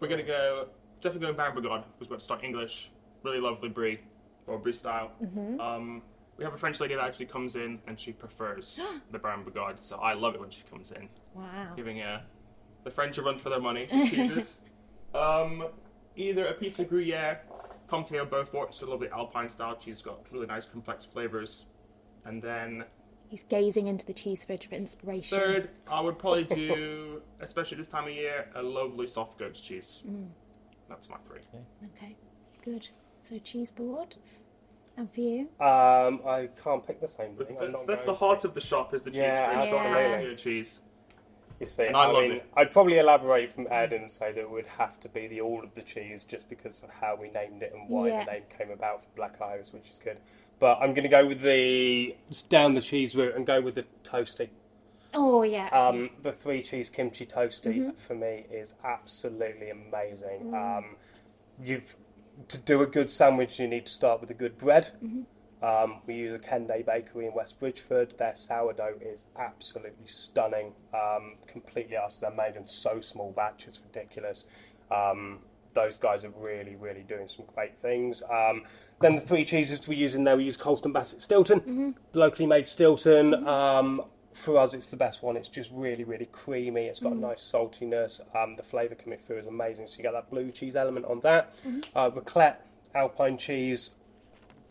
We're 0.00 0.08
gonna 0.08 0.22
go 0.22 0.68
definitely 1.00 1.26
going 1.26 1.36
Baron 1.36 1.56
Bigod 1.56 1.84
because 1.98 2.00
we're 2.00 2.06
going 2.08 2.18
to 2.18 2.24
start 2.24 2.44
English. 2.44 2.90
Really 3.22 3.40
lovely 3.40 3.68
brie 3.68 4.00
or 4.48 4.58
brie 4.58 4.72
style. 4.72 5.12
Mm-hmm. 5.22 5.60
Um, 5.60 6.02
we 6.36 6.44
have 6.44 6.54
a 6.54 6.56
French 6.56 6.80
lady 6.80 6.94
that 6.94 7.04
actually 7.04 7.26
comes 7.26 7.56
in 7.56 7.80
and 7.86 7.98
she 7.98 8.12
prefers 8.12 8.80
the 9.10 9.18
Baron 9.18 9.44
Bigod, 9.44 9.80
so 9.80 9.96
I 9.98 10.14
love 10.14 10.34
it 10.34 10.40
when 10.40 10.50
she 10.50 10.62
comes 10.70 10.92
in, 10.92 11.08
Wow. 11.34 11.72
giving 11.76 12.00
uh, 12.00 12.22
the 12.84 12.90
French 12.90 13.18
a 13.18 13.22
run 13.22 13.36
for 13.38 13.50
their 13.50 13.60
money. 13.60 13.86
Cheeses. 14.08 14.62
um, 15.14 15.66
either 16.16 16.46
a 16.46 16.54
piece 16.54 16.78
of 16.78 16.88
Gruyere, 16.88 17.40
Comté 17.88 18.20
or 18.20 18.24
Beaufort, 18.24 18.74
so 18.74 18.86
a 18.86 18.88
lovely 18.88 19.08
Alpine 19.10 19.48
style 19.48 19.76
cheese, 19.76 20.02
got 20.02 20.20
really 20.30 20.46
nice 20.46 20.66
complex 20.66 21.04
flavors, 21.04 21.66
and 22.24 22.42
then 22.42 22.84
He's 23.28 23.42
gazing 23.42 23.88
into 23.88 24.06
the 24.06 24.14
cheese 24.14 24.42
fridge 24.46 24.66
for 24.68 24.74
inspiration. 24.74 25.36
Third, 25.36 25.70
I 25.90 26.00
would 26.00 26.18
probably 26.18 26.44
do, 26.66 27.20
especially 27.40 27.76
this 27.76 27.88
time 27.88 28.04
of 28.04 28.10
year, 28.14 28.48
a 28.54 28.62
lovely 28.62 29.06
soft 29.06 29.38
goat's 29.38 29.60
cheese. 29.60 30.02
Mm. 30.08 30.28
That's 30.88 31.10
my 31.10 31.16
three. 31.26 31.40
Okay, 31.94 32.16
good. 32.64 32.88
So 33.20 33.38
cheese 33.38 33.70
board. 33.70 34.16
And 34.96 35.10
for 35.10 35.20
you? 35.20 35.40
Um, 35.60 36.20
I 36.26 36.48
can't 36.62 36.84
pick 36.84 37.00
the 37.00 37.06
same 37.06 37.36
That's, 37.36 37.48
thing. 37.48 37.58
I'm 37.60 37.70
that's, 37.70 37.82
not 37.82 37.86
that's 37.86 38.02
the 38.02 38.06
going 38.14 38.18
heart 38.18 38.44
of 38.44 38.54
the 38.54 38.60
shop 38.60 38.94
is 38.94 39.02
the 39.02 39.10
cheese 39.10 39.18
Yeah, 39.20 39.60
fridge. 39.60 39.72
absolutely. 39.72 40.28
Good 40.30 40.38
cheese. 40.38 40.82
You 41.60 41.66
see, 41.66 41.86
And 41.86 41.96
I 41.96 42.02
I, 42.04 42.06
love 42.06 42.22
mean, 42.22 42.32
it. 42.32 42.46
I'd 42.56 42.70
probably 42.72 42.98
elaborate 42.98 43.52
from 43.52 43.66
Ed 43.70 43.92
and 43.92 44.10
say 44.10 44.32
that 44.32 44.40
it 44.40 44.50
would 44.50 44.66
have 44.66 44.98
to 45.00 45.08
be 45.08 45.26
the 45.28 45.40
all 45.40 45.62
of 45.62 45.74
the 45.74 45.82
cheese 45.82 46.24
just 46.24 46.48
because 46.48 46.80
of 46.80 46.90
how 46.90 47.16
we 47.20 47.30
named 47.30 47.62
it 47.62 47.72
and 47.74 47.88
why 47.88 48.08
Yeah. 48.08 48.24
the 48.24 48.30
name 48.32 48.42
came 48.56 48.70
about 48.70 49.02
for 49.02 49.08
Black 49.16 49.40
Iris, 49.40 49.72
which 49.72 49.88
is 49.90 50.00
good. 50.02 50.18
But 50.60 50.78
I'm 50.80 50.94
going 50.94 51.02
to 51.04 51.08
go 51.08 51.26
with 51.26 51.42
the 51.42 52.16
just 52.28 52.48
down 52.50 52.74
the 52.74 52.80
cheese 52.80 53.14
route 53.16 53.34
and 53.36 53.46
go 53.46 53.60
with 53.60 53.74
the 53.76 53.84
toasty. 54.04 54.48
Oh 55.14 55.42
yeah. 55.42 55.68
Um, 55.68 56.10
the 56.22 56.32
three 56.32 56.62
cheese 56.62 56.90
kimchi 56.90 57.24
toasty 57.26 57.76
Mm-hmm. 57.78 57.90
for 57.96 58.14
me 58.14 58.46
is 58.50 58.74
absolutely 58.84 59.70
amazing. 59.70 60.50
Mm. 60.52 60.78
Um, 60.78 60.96
you've 61.62 61.96
to 62.46 62.58
do 62.58 62.82
a 62.82 62.86
good 62.86 63.10
sandwich, 63.10 63.58
you 63.58 63.66
need 63.66 63.86
to 63.86 63.92
start 63.92 64.20
with 64.20 64.30
a 64.30 64.34
good 64.34 64.58
bread. 64.58 64.90
Mm-hmm. 65.04 65.22
Um, 65.60 66.02
we 66.06 66.14
use 66.14 66.34
a 66.34 66.38
Kende 66.38 66.86
Bakery 66.86 67.26
in 67.26 67.34
West 67.34 67.58
Bridgford. 67.58 68.16
Their 68.16 68.36
sourdough 68.36 69.00
is 69.00 69.24
absolutely 69.36 70.06
stunning, 70.06 70.72
um, 70.94 71.34
completely 71.48 71.96
artisan 71.96 72.36
made 72.36 72.54
in 72.54 72.68
so 72.68 73.00
small 73.00 73.32
batches, 73.32 73.80
ridiculous. 73.84 74.44
Um, 74.90 75.40
those 75.74 75.96
guys 75.96 76.24
are 76.24 76.30
really, 76.30 76.76
really 76.76 77.02
doing 77.02 77.28
some 77.28 77.44
great 77.54 77.78
things. 77.78 78.22
Um, 78.30 78.62
then 79.00 79.14
the 79.16 79.20
three 79.20 79.44
cheeses 79.44 79.86
we 79.88 79.96
use 79.96 80.14
in 80.14 80.24
there, 80.24 80.36
we 80.36 80.44
use 80.44 80.56
Colston 80.56 80.92
Bassett 80.92 81.22
Stilton, 81.22 81.94
locally 82.14 82.46
made 82.46 82.68
Stilton. 82.68 83.46
Um, 83.46 84.02
for 84.34 84.58
us, 84.58 84.74
it's 84.74 84.90
the 84.90 84.96
best 84.96 85.22
one. 85.22 85.36
It's 85.36 85.48
just 85.48 85.70
really, 85.72 86.04
really 86.04 86.26
creamy. 86.26 86.86
It's 86.86 87.00
got 87.00 87.12
a 87.12 87.16
nice 87.16 87.40
saltiness. 87.40 88.20
Um, 88.36 88.56
the 88.56 88.62
flavour 88.62 88.94
coming 88.94 89.18
through 89.18 89.38
is 89.38 89.46
amazing. 89.46 89.86
So 89.88 89.98
you 89.98 90.02
get 90.02 90.12
that 90.12 90.30
blue 90.30 90.50
cheese 90.50 90.76
element 90.76 91.06
on 91.06 91.20
that. 91.20 91.52
Uh, 91.94 92.10
raclette, 92.10 92.56
Alpine 92.94 93.36
cheese, 93.36 93.90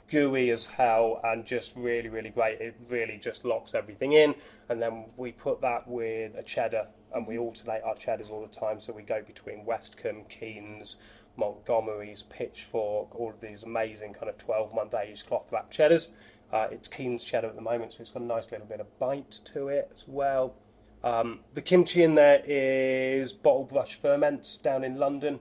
gooey 0.10 0.52
as 0.52 0.66
hell 0.66 1.20
and 1.24 1.46
just 1.46 1.76
really, 1.76 2.10
really 2.10 2.30
great. 2.30 2.60
It 2.60 2.76
really 2.90 3.18
just 3.18 3.46
locks 3.46 3.76
everything 3.76 4.14
in. 4.14 4.36
And 4.70 4.82
then 4.82 5.06
we 5.18 5.32
put 5.32 5.62
that 5.62 5.88
with 5.88 6.36
a 6.36 6.44
cheddar 6.44 6.88
and 7.14 7.28
we 7.28 7.38
alternate 7.38 7.84
our 7.84 7.96
cheddars 7.96 8.30
all 8.30 8.42
the 8.42 8.48
time. 8.48 8.80
So 8.80 8.94
we 8.94 9.02
go 9.02 9.22
between 9.22 9.66
Westcombe, 9.66 10.28
Keen's, 10.30 10.98
Montgomery's, 11.36 12.24
Pitchfork, 12.24 13.16
all 13.16 13.30
of 13.30 13.42
these 13.42 13.64
amazing 13.64 14.14
kind 14.14 14.30
of 14.30 14.38
12 14.38 14.74
month 14.74 14.96
aged 14.96 15.28
cloth 15.28 15.50
wrap 15.52 15.72
cheddars. 15.72 16.10
Uh, 16.52 16.68
it's 16.72 16.88
Keen's 16.88 17.24
cheddar 17.24 17.48
at 17.48 17.56
the 17.56 17.62
moment, 17.62 17.94
so 17.94 18.02
it's 18.02 18.12
got 18.12 18.24
a 18.24 18.26
nice 18.26 18.52
little 18.52 18.68
bit 18.68 18.80
of 18.80 19.00
bite 19.00 19.40
to 19.54 19.68
it 19.68 19.90
as 19.94 20.06
well. 20.08 20.56
Um, 21.04 21.42
the 21.54 21.62
kimchi 21.62 22.04
in 22.04 22.16
there 22.16 22.42
is 22.46 23.34
Bottle 23.34 23.66
Brush 23.66 23.96
Ferments 23.96 24.58
down 24.58 24.84
in 24.84 24.98
London. 24.98 25.40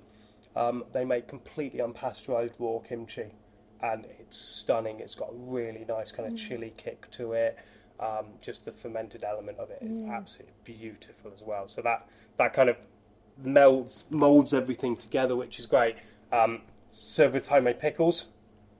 Um, 0.55 0.85
they 0.93 1.05
make 1.05 1.29
completely 1.29 1.81
unpasteurized 1.81 2.55
raw 2.59 2.79
kimchi, 2.79 3.35
and 3.83 4.07
it's 4.19 4.39
stunning. 4.39 5.01
It's 5.01 5.15
got 5.15 5.31
a 5.31 5.35
really 5.35 5.85
nice 5.89 6.13
kind 6.13 6.31
of 6.31 6.39
chili 6.39 6.73
kick 6.77 7.11
to 7.13 7.33
it. 7.33 7.59
Um, 7.99 8.27
just 8.43 8.65
the 8.65 8.73
fermented 8.73 9.25
element 9.25 9.59
of 9.59 9.71
it 9.71 9.79
is 9.81 10.03
absolutely 10.03 10.55
beautiful 10.65 11.33
as 11.35 11.43
well. 11.43 11.69
So 11.69 11.81
that 11.83 12.07
that 12.37 12.53
kind 12.53 12.69
of 12.69 12.77
melds 13.43 14.05
molds 14.11 14.53
everything 14.53 14.97
together, 14.97 15.37
which 15.37 15.59
is 15.59 15.67
great. 15.67 15.97
Um, 16.33 16.63
served 16.93 17.35
with 17.35 17.47
homemade 17.47 17.81
pickles, 17.81 18.27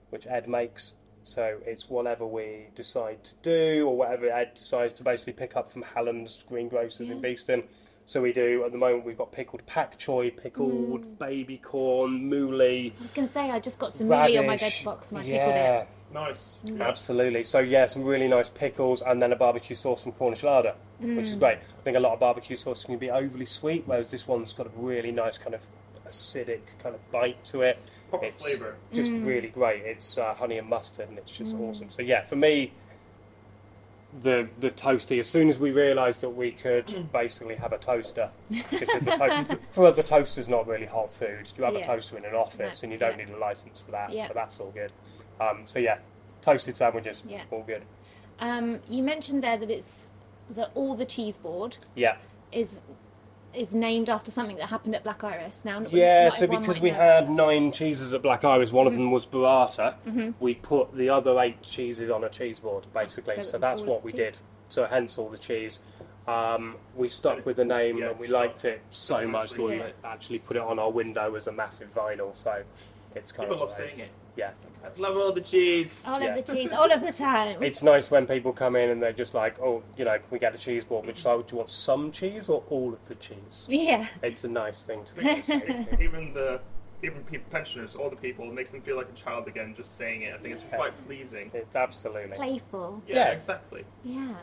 which 0.09 0.27
Ed 0.27 0.47
makes. 0.47 0.93
So 1.27 1.57
it's 1.65 1.89
whatever 1.89 2.25
we 2.25 2.67
decide 2.73 3.23
to 3.25 3.33
do, 3.43 3.85
or 3.85 3.97
whatever 3.97 4.29
Ed 4.29 4.53
decides 4.55 4.93
to 4.93 5.03
basically 5.03 5.33
pick 5.33 5.57
up 5.57 5.69
from 5.69 5.81
Hallam's 5.83 6.43
greengrocers 6.49 7.09
in 7.11 7.19
Beeston. 7.19 7.63
So 8.05 8.21
we 8.21 8.31
do 8.31 8.63
at 8.65 8.71
the 8.71 8.77
moment. 8.77 9.03
We've 9.03 9.17
got 9.17 9.33
pickled 9.33 9.65
pak 9.65 9.99
choy, 9.99 10.35
pickled 10.35 11.19
baby 11.19 11.57
corn, 11.57 12.31
mooli, 12.31 12.97
I 12.97 13.01
was 13.01 13.11
going 13.11 13.27
to 13.27 13.33
say 13.33 13.51
I 13.51 13.59
just 13.59 13.77
got 13.77 13.91
some 13.91 14.07
mooli 14.07 14.39
on 14.39 14.47
my 14.47 14.55
veg 14.55 14.85
box 14.85 15.11
and 15.11 15.19
I 15.19 15.23
yeah, 15.23 15.37
pickled 15.37 15.55
it. 15.55 15.87
Nice. 16.13 16.59
Mm. 16.65 16.81
Absolutely. 16.81 17.43
So 17.43 17.59
yeah, 17.59 17.85
some 17.87 18.05
really 18.05 18.29
nice 18.29 18.47
pickles, 18.47 19.01
and 19.01 19.21
then 19.21 19.33
a 19.33 19.35
barbecue 19.35 19.75
sauce 19.75 20.03
from 20.03 20.13
Cornish 20.13 20.43
larder, 20.43 20.75
which 20.99 21.27
is 21.27 21.35
Mm. 21.35 21.39
great. 21.39 21.57
I 21.57 21.81
think 21.83 21.97
a 21.97 21.99
lot 21.99 22.13
of 22.13 22.21
barbecue 22.21 22.55
sauce 22.55 22.85
can 22.85 22.97
be 22.97 23.11
overly 23.11 23.45
sweet, 23.45 23.83
whereas 23.85 24.09
this 24.09 24.25
one's 24.25 24.53
got 24.53 24.67
a 24.67 24.71
really 24.77 25.11
nice 25.11 25.37
kind 25.37 25.53
of 25.53 25.67
acidic 26.09 26.61
kind 26.81 26.95
of 26.95 27.11
bite 27.11 27.43
to 27.45 27.61
it. 27.63 27.77
Proper 28.09 28.25
It's 28.25 28.37
flavour. 28.41 28.75
Just 28.93 29.11
Mm. 29.11 29.25
really 29.25 29.49
great. 29.49 29.83
It's 29.83 30.17
uh, 30.17 30.33
honey 30.33 30.57
and 30.57 30.67
mustard, 30.69 31.09
and 31.09 31.17
it's 31.17 31.31
just 31.31 31.55
awesome. 31.55 31.89
So 31.89 32.01
yeah, 32.01 32.23
for 32.23 32.35
me, 32.37 32.71
the 34.21 34.47
the 34.59 34.69
toasty. 34.71 35.19
As 35.19 35.27
soon 35.27 35.49
as 35.49 35.59
we 35.59 35.71
realised 35.71 36.21
that 36.21 36.29
we 36.29 36.51
could 36.51 37.11
basically 37.11 37.55
have 37.55 37.73
a 37.73 37.77
toaster, 37.77 38.29
because 38.49 39.05
a 39.07 39.17
to- 39.45 39.59
for 39.69 39.85
us 39.87 39.97
a 39.97 40.03
toaster's 40.03 40.47
not 40.47 40.67
really 40.67 40.85
hot 40.85 41.11
food. 41.11 41.51
You 41.57 41.63
have 41.65 41.75
a 41.75 41.83
toaster 41.83 42.17
in 42.17 42.25
an 42.25 42.33
office, 42.33 42.83
and 42.83 42.91
you 42.91 42.97
don't 42.97 43.17
yeah. 43.19 43.25
need 43.25 43.33
a 43.33 43.37
license 43.37 43.81
for 43.81 43.91
that. 43.91 44.11
Yeah. 44.13 44.27
So 44.27 44.33
that's 44.33 44.59
all 44.59 44.71
good. 44.71 44.91
Um, 45.41 45.63
so 45.65 45.79
yeah, 45.79 45.99
toasted 46.41 46.77
sandwiches, 46.77 47.23
Yeah. 47.27 47.43
all 47.51 47.63
good. 47.63 47.83
Um, 48.39 48.79
you 48.87 49.03
mentioned 49.03 49.43
there 49.43 49.57
that 49.57 49.69
it's 49.69 50.07
that 50.51 50.71
all 50.75 50.95
the 50.95 51.05
cheese 51.05 51.35
board 51.37 51.77
Yeah, 51.95 52.15
is 52.53 52.81
is 53.53 53.73
named 53.73 54.09
after 54.09 54.29
something 54.31 54.57
that 54.57 54.69
happened 54.69 54.95
at 54.95 55.03
Black 55.03 55.23
Iris. 55.23 55.65
Now, 55.65 55.81
yeah. 55.89 56.25
not 56.25 56.37
So 56.37 56.47
because 56.47 56.79
we 56.79 56.91
know 56.91 56.95
had 56.97 57.29
nine 57.29 57.71
cheeses 57.71 58.13
at 58.13 58.21
Black 58.21 58.43
Iris, 58.45 58.71
one 58.71 58.87
of 58.87 58.93
Mm-hmm. 58.93 59.01
them 59.03 59.11
was 59.11 59.25
burrata. 59.25 59.95
We 60.39 60.55
put 60.55 60.93
the 60.95 61.09
other 61.09 61.39
eight 61.39 61.61
cheeses 61.63 62.09
on 62.11 62.23
a 62.23 62.29
cheese 62.29 62.59
board, 62.59 62.85
basically. 62.93 63.35
So 63.35 63.41
So, 63.43 63.57
that's 63.57 63.81
what 63.81 64.03
we 64.03 64.11
cheese. 64.11 64.19
did. 64.19 64.37
So 64.69 64.85
hence 64.85 65.17
all 65.17 65.29
the 65.29 65.37
cheese. 65.37 65.79
Um, 66.27 66.75
we 66.95 67.07
stuck 67.07 67.45
with 67.45 67.55
the 67.55 67.63
name 67.65 67.97
Yeah, 67.99 68.09
and 68.09 68.19
we 68.19 68.27
liked 68.27 68.65
it 68.65 68.81
so 68.91 69.25
much 69.25 69.53
that 69.53 69.61
we 69.63 69.75
really 69.77 69.93
actually 70.03 70.39
put 70.39 70.57
it 70.57 70.61
on 70.61 70.77
our 70.77 70.91
window 70.91 71.33
as 71.35 71.47
a 71.47 71.51
massive 71.53 71.93
vinyl. 71.95 72.35
So 72.35 72.63
it's 73.15 73.31
kind 73.31 73.47
People 73.49 73.63
of 73.63 73.69
love 73.69 73.79
nice. 73.79 73.91
saying 73.91 74.01
it. 74.01 74.09
Yeah, 74.37 74.51
I 74.85 74.89
love 75.01 75.17
all 75.17 75.31
the 75.33 75.41
cheese. 75.41 76.05
All 76.07 76.21
Yeah. 76.21 76.35
of 76.35 76.45
the 76.45 76.53
cheese, 76.53 76.71
all 76.71 76.91
of 76.91 77.01
the 77.01 77.11
time. 77.11 77.61
it's 77.69 77.81
nice 77.83 78.09
when 78.11 78.27
people 78.27 78.53
come 78.53 78.75
in 78.75 78.89
and 78.91 79.01
they're 79.01 79.11
just 79.11 79.33
like, 79.33 79.59
oh, 79.59 79.83
you 79.97 80.05
know, 80.05 80.13
can 80.13 80.27
we 80.31 80.39
get 80.39 80.53
a 80.55 80.57
cheese 80.57 80.85
board? 80.85 81.05
Which 81.07 81.25
oh, 81.25 81.37
like, 81.37 81.47
do 81.47 81.53
you 81.53 81.57
want 81.57 81.69
some 81.71 82.11
cheese 82.11 82.47
or 82.47 82.63
all 82.69 82.93
of 82.93 83.05
the 83.07 83.15
cheese? 83.15 83.65
yeah. 83.67 84.07
It's 84.21 84.43
a 84.43 84.47
nice 84.47 84.83
thing 84.85 85.03
to 85.05 85.13
It's, 85.17 85.47
say. 85.47 85.63
it's 85.67 85.93
even 85.93 86.33
the 86.33 86.61
even 87.03 87.23
pe- 87.23 87.37
pensioners, 87.37 87.95
all 87.95 88.09
the 88.09 88.15
people, 88.15 88.45
it 88.45 88.53
makes 88.53 88.71
them 88.71 88.81
feel 88.81 88.97
like 88.97 89.07
a 89.09 89.13
child 89.13 89.47
again 89.47 89.73
just 89.77 89.97
saying 89.97 90.23
it. 90.23 90.33
I 90.33 90.37
think 90.37 90.53
it's 90.53 90.63
quite 90.63 90.95
pleasing. 91.05 91.51
It's 91.53 91.75
absolutely. 91.75 92.35
Playful. 92.35 93.03
Yeah, 93.07 93.15
Yeah. 93.15 93.27
exactly. 93.33 93.85
Yeah. 94.03 94.33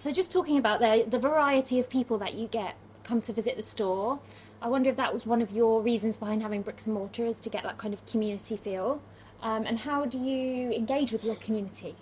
So 0.00 0.10
just 0.10 0.32
talking 0.32 0.56
about 0.56 0.80
the 0.80 1.04
the 1.06 1.18
variety 1.18 1.78
of 1.78 1.90
people 1.90 2.16
that 2.20 2.32
you 2.32 2.46
get 2.46 2.74
come 3.04 3.20
to 3.20 3.34
visit 3.34 3.58
the 3.58 3.62
store, 3.62 4.18
I 4.62 4.66
wonder 4.66 4.88
if 4.88 4.96
that 4.96 5.12
was 5.12 5.26
one 5.26 5.42
of 5.42 5.50
your 5.50 5.82
reasons 5.82 6.16
behind 6.16 6.40
having 6.40 6.62
bricks 6.62 6.86
and 6.86 6.94
mortar 6.94 7.26
is 7.26 7.38
to 7.40 7.50
get 7.50 7.64
that 7.64 7.76
kind 7.76 7.92
of 7.92 8.06
community 8.06 8.56
feel. 8.56 9.02
Um, 9.42 9.66
and 9.66 9.80
how 9.80 10.06
do 10.06 10.16
you 10.16 10.70
engage 10.72 11.12
with 11.12 11.22
your 11.22 11.34
community? 11.34 11.96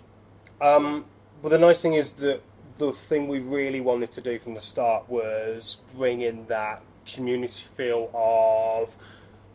Um, 0.61 1.03
well, 1.41 1.49
the 1.49 1.59
nice 1.59 1.81
thing 1.81 1.95
is 1.95 2.13
that 2.13 2.41
the 2.77 2.93
thing 2.93 3.27
we 3.27 3.39
really 3.39 3.81
wanted 3.81 4.13
to 4.13 4.21
do 4.21 4.39
from 4.39 4.53
the 4.53 4.61
start 4.61 5.09
was 5.09 5.79
bring 5.93 6.21
in 6.21 6.45
that 6.47 6.81
community 7.05 7.65
feel 7.75 8.09
of 8.13 8.95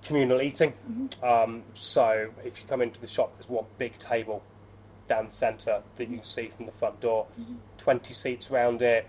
communal 0.03 0.43
eating. 0.43 0.75
Um, 1.23 1.63
so 1.73 2.31
if 2.45 2.61
you 2.61 2.67
come 2.69 2.83
into 2.83 3.01
the 3.01 3.07
shop, 3.07 3.39
there's 3.39 3.49
one 3.49 3.65
big 3.79 3.99
table 3.99 4.43
down 5.09 5.27
the 5.27 5.33
centre 5.33 5.83
that 5.97 6.11
you 6.11 6.17
can 6.17 6.25
see 6.25 6.49
from 6.49 6.67
the 6.67 6.73
front 6.73 7.01
door. 7.01 7.27
20 7.85 8.15
seats 8.15 8.51
around 8.51 8.81
it. 8.81 9.07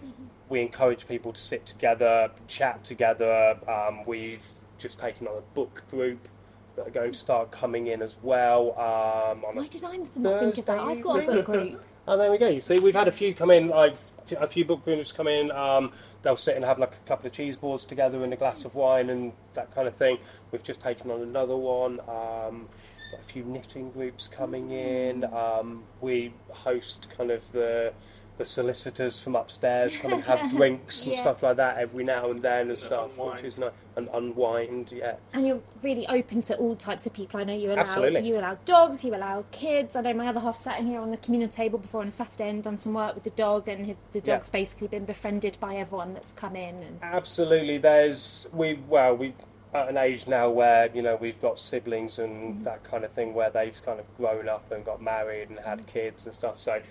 We 0.50 0.60
encourage 0.60 1.08
people 1.08 1.32
to 1.32 1.40
sit 1.40 1.66
together, 1.66 2.30
chat 2.50 2.84
together. 2.84 3.58
Um, 3.70 4.04
we've 4.06 4.44
just 4.78 5.00
taken 5.00 5.28
on 5.28 5.38
a 5.38 5.56
book 5.56 5.84
group 5.90 6.28
that 6.76 6.86
are 6.86 6.92
going 6.92 7.14
to 7.14 7.18
start 7.18 7.52
coming 7.52 7.88
in 7.88 8.02
as 8.02 8.18
well. 8.22 8.72
Um, 8.72 9.46
on 9.46 9.56
Why 9.56 9.68
did 9.68 9.86
I 9.86 9.96
not 9.96 10.40
think 10.42 10.58
of 10.58 10.66
that? 10.66 10.80
I've 10.80 11.02
got 11.02 11.24
a 11.24 11.26
book 11.26 11.46
group. 11.46 11.82
Oh, 12.08 12.20
there 12.20 12.30
we 12.30 12.38
go. 12.38 12.48
You 12.48 12.62
see, 12.62 12.78
we've 12.78 12.94
had 12.94 13.08
a 13.08 13.12
few 13.12 13.34
come 13.34 13.50
in, 13.50 13.68
like 13.70 13.96
a 14.40 14.46
few 14.46 14.64
book 14.64 14.84
groups 14.84 15.12
come 15.12 15.28
in. 15.28 15.50
Um, 15.50 15.92
they'll 16.22 16.36
sit 16.36 16.56
and 16.56 16.64
have 16.64 16.78
like 16.78 16.94
a 16.94 17.08
couple 17.08 17.26
of 17.26 17.32
cheese 17.34 17.58
boards 17.58 17.84
together 17.84 18.24
and 18.24 18.32
a 18.32 18.36
glass 18.36 18.64
of 18.64 18.76
wine 18.76 19.10
and 19.10 19.34
that 19.56 19.74
kind 19.74 19.88
of 19.88 19.96
thing. 19.96 20.20
We've 20.52 20.62
just 20.62 20.80
taken 20.80 21.10
on 21.10 21.24
another 21.24 21.56
one. 21.56 22.00
Um, 22.02 22.70
a 23.20 23.24
few 23.24 23.44
knitting 23.44 23.92
groups 23.92 24.28
coming 24.28 24.72
in. 24.72 25.24
Um, 25.26 25.84
we 26.02 26.34
host 26.52 27.08
kind 27.18 27.32
of 27.32 27.52
the 27.52 27.94
the 28.38 28.44
solicitors 28.44 29.18
from 29.18 29.34
upstairs 29.34 29.96
come 29.96 30.12
and 30.12 30.22
have 30.24 30.50
drinks 30.58 31.06
and 31.06 31.14
Yeah. 31.14 31.22
stuff 31.22 31.42
like 31.42 31.56
that 31.56 31.78
every 31.78 32.04
now 32.04 32.32
and 32.32 32.42
then 32.42 32.64
and 32.64 32.70
And 32.72 32.78
stuff, 32.80 33.18
unwind. 33.18 33.36
which 33.38 33.46
is 33.46 33.58
nice. 33.58 33.72
And 33.96 34.10
unwind, 34.14 34.92
yeah. 34.92 35.16
And 35.32 35.48
you're 35.48 35.62
really 35.82 36.06
open 36.08 36.42
to 36.42 36.56
all 36.58 36.76
types 36.76 37.06
of 37.06 37.14
people. 37.14 37.40
I 37.40 37.46
know 37.46 37.56
you 37.56 37.72
allow 37.72 37.80
Absolutely. 37.84 38.28
you 38.28 38.38
allow 38.38 38.56
dogs, 38.66 39.06
you 39.06 39.16
allow 39.16 39.46
kids. 39.52 39.96
I 39.96 40.02
know 40.02 40.14
my 40.14 40.28
other 40.28 40.42
half 40.42 40.58
sat 40.58 40.82
in 40.82 40.88
here 40.88 41.00
on 41.00 41.12
the 41.12 41.18
communal 41.18 41.48
table 41.48 41.80
before 41.80 42.02
on 42.02 42.10
a 42.10 42.12
Saturday 42.12 42.50
and 42.50 42.62
done 42.62 42.78
some 42.78 42.94
work 42.94 43.16
with 43.16 43.24
the 43.24 43.30
dog, 43.30 43.70
and 43.70 43.86
his, 43.86 43.96
the 44.12 44.20
Yeah. 44.20 44.34
dog's 44.36 44.50
basically 44.50 44.90
been 44.90 45.06
befriended 45.06 45.56
by 45.62 45.78
everyone 45.78 46.14
that's 46.14 46.34
come 46.34 46.58
in. 46.58 46.76
And 46.84 47.00
Absolutely. 47.02 47.78
There's 47.78 48.50
we 48.52 48.74
well 48.90 49.16
we 49.16 49.34
at 49.76 49.90
an 49.90 49.98
age 49.98 50.28
now 50.28 50.50
where 50.50 50.90
you 50.94 51.02
know 51.02 51.16
we've 51.16 51.42
got 51.42 51.60
siblings 51.60 52.20
and 52.20 52.56
mm-hmm. 52.56 52.64
that 52.64 52.84
kind 52.84 53.04
of 53.04 53.12
thing 53.12 53.34
where 53.34 53.50
they've 53.50 53.80
kind 53.86 54.00
of 54.00 54.06
grown 54.18 54.50
up 54.50 54.72
and 54.72 54.86
got 54.86 55.02
married 55.02 55.50
and 55.50 55.60
had 55.60 55.80
mm-hmm. 55.80 55.88
kids 55.88 56.26
and 56.26 56.34
stuff. 56.34 56.60
So 56.60 56.82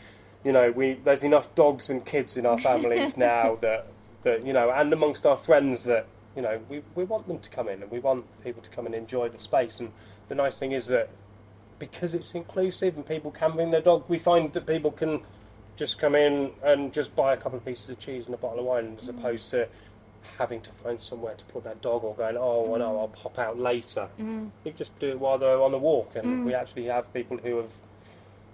you 0.45 0.53
know 0.53 0.71
we 0.71 0.95
there's 0.95 1.23
enough 1.23 1.55
dogs 1.55 1.91
and 1.91 2.05
kids 2.05 2.37
in 2.37 2.47
our 2.47 2.59
families 2.59 3.17
now 3.17 3.57
that 3.61 3.87
that 4.23 4.45
you 4.45 4.53
know 4.53 4.71
and 4.71 4.93
amongst 4.93 5.27
our 5.27 5.37
friends 5.37 5.85
that 5.85 6.07
you 6.37 6.43
know 6.43 6.61
we 6.69 6.83
we 6.95 7.05
want 7.05 7.29
them 7.29 7.39
to 7.39 7.51
come 7.51 7.69
in 7.69 7.83
and 7.83 7.91
we 7.91 8.01
want 8.01 8.25
people 8.43 8.63
to 8.63 8.71
come 8.71 8.87
and 8.87 8.95
enjoy 8.95 9.29
the 9.29 9.39
space. 9.39 9.81
And 9.81 9.93
the 10.29 10.35
nice 10.35 10.59
thing 10.59 10.73
is 10.73 10.87
that 10.89 11.09
because 11.79 12.15
it's 12.15 12.35
inclusive 12.35 12.97
and 12.97 13.07
people 13.07 13.31
can 13.31 13.53
bring 13.53 13.71
their 13.71 13.81
dog, 13.81 14.05
we 14.09 14.19
find 14.19 14.53
that 14.53 14.67
people 14.67 14.91
can 14.91 15.23
just 15.77 15.99
come 15.99 16.15
in 16.15 16.53
and 16.63 16.93
just 16.93 17.17
buy 17.17 17.35
a 17.35 17.37
couple 17.37 17.59
of 17.59 17.65
pieces 17.65 17.91
of 17.91 17.99
cheese 17.99 18.27
and 18.27 18.35
a 18.35 18.39
bottle 18.39 18.61
of 18.61 18.65
wine 18.65 18.97
as 18.99 19.09
mm-hmm. 19.09 19.19
opposed 19.19 19.51
to 19.51 19.69
having 20.39 20.61
to 20.63 20.73
find 20.73 21.01
somewhere 21.01 21.35
to 21.35 21.45
put 21.47 21.65
their 21.65 21.75
dog 21.77 22.05
or 22.05 22.15
going, 22.15 22.37
oh, 22.39 22.63
well, 22.63 22.79
no, 22.79 22.93
mm. 22.93 23.01
I'll 23.01 23.09
pop 23.09 23.39
out 23.39 23.59
later. 23.59 24.09
Mm. 24.19 24.51
You 24.65 24.73
just 24.73 24.99
do 24.99 25.11
it 25.11 25.21
while 25.21 25.39
they're 25.39 25.61
on 25.61 25.73
the 25.73 25.79
walk. 25.79 26.17
And 26.17 26.27
mm. 26.27 26.45
we 26.45 26.55
actually 26.55 26.87
have 26.87 27.13
people 27.13 27.39
who 27.39 27.57
have 27.59 27.71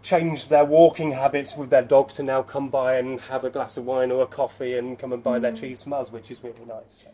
changed 0.03 0.51
their 0.51 0.65
walking 0.65 1.13
habits 1.13 1.57
with 1.57 1.71
their 1.71 1.83
dog 1.83 2.11
to 2.11 2.23
now 2.23 2.43
come 2.43 2.69
by 2.69 2.97
and 2.97 3.21
have 3.23 3.45
a 3.45 3.51
glass 3.51 3.77
of 3.77 3.85
wine 3.85 4.11
or 4.11 4.23
a 4.23 4.27
coffee 4.27 4.77
and 4.77 4.99
come 4.99 5.13
and 5.13 5.23
buy 5.23 5.39
their 5.39 5.53
mm. 5.53 5.61
cheese 5.61 5.83
from 5.83 5.93
us, 5.93 6.11
which 6.11 6.31
is 6.31 6.43
really 6.43 6.65
nice. 6.67 7.05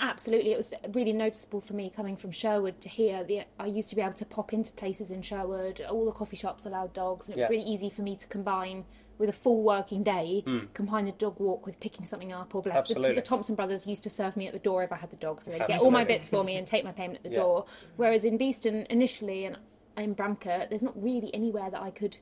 Absolutely, 0.00 0.52
it 0.52 0.56
was 0.56 0.72
really 0.94 1.12
noticeable 1.12 1.60
for 1.60 1.74
me 1.74 1.90
coming 1.90 2.16
from 2.16 2.30
Sherwood 2.30 2.80
to 2.80 2.88
here. 2.88 3.22
The, 3.24 3.42
I 3.58 3.66
used 3.66 3.90
to 3.90 3.96
be 3.96 4.02
able 4.02 4.14
to 4.14 4.24
pop 4.26 4.52
into 4.52 4.72
places 4.72 5.10
in 5.10 5.22
Sherwood. 5.22 5.80
All 5.82 6.04
the 6.04 6.12
coffee 6.12 6.36
shops 6.36 6.66
allowed 6.66 6.92
dogs, 6.92 7.28
and 7.28 7.36
it 7.36 7.40
was 7.40 7.44
Yeah. 7.44 7.56
really 7.56 7.68
easy 7.68 7.90
for 7.90 8.02
me 8.02 8.16
to 8.16 8.26
combine 8.26 8.84
with 9.18 9.28
a 9.28 9.32
full 9.32 9.62
working 9.62 10.02
day, 10.02 10.42
mm. 10.46 10.72
combine 10.74 11.06
the 11.06 11.12
dog 11.12 11.38
walk 11.38 11.64
with 11.64 11.80
picking 11.80 12.04
something 12.04 12.32
up. 12.32 12.54
Or 12.54 12.62
bless 12.62 12.86
the. 12.88 12.94
The 12.94 13.22
Thompson 13.22 13.54
brothers 13.54 13.86
used 13.86 14.02
to 14.04 14.10
serve 14.10 14.36
me 14.36 14.46
at 14.46 14.52
the 14.52 14.58
door 14.58 14.82
if 14.82 14.92
I 14.92 14.96
had 14.96 15.10
the 15.10 15.16
dog, 15.16 15.42
so 15.42 15.50
they'd 15.50 15.66
get 15.66 15.80
all 15.80 15.90
my 15.90 16.04
bits 16.04 16.28
for 16.28 16.44
me 16.44 16.56
and 16.56 16.66
take 16.66 16.84
my 16.84 16.92
payment 16.92 17.18
at 17.18 17.22
the 17.24 17.30
Yeah. 17.30 17.42
door. 17.42 17.64
Whereas 17.96 18.24
in 18.24 18.36
Beeston 18.36 18.86
initially 18.90 19.44
and 19.44 19.56
in 19.96 20.14
Bramcote, 20.14 20.68
there's 20.68 20.82
not 20.82 21.00
really 21.02 21.34
anywhere 21.34 21.70
that 21.70 21.82
I 21.82 21.90
could 21.90 22.18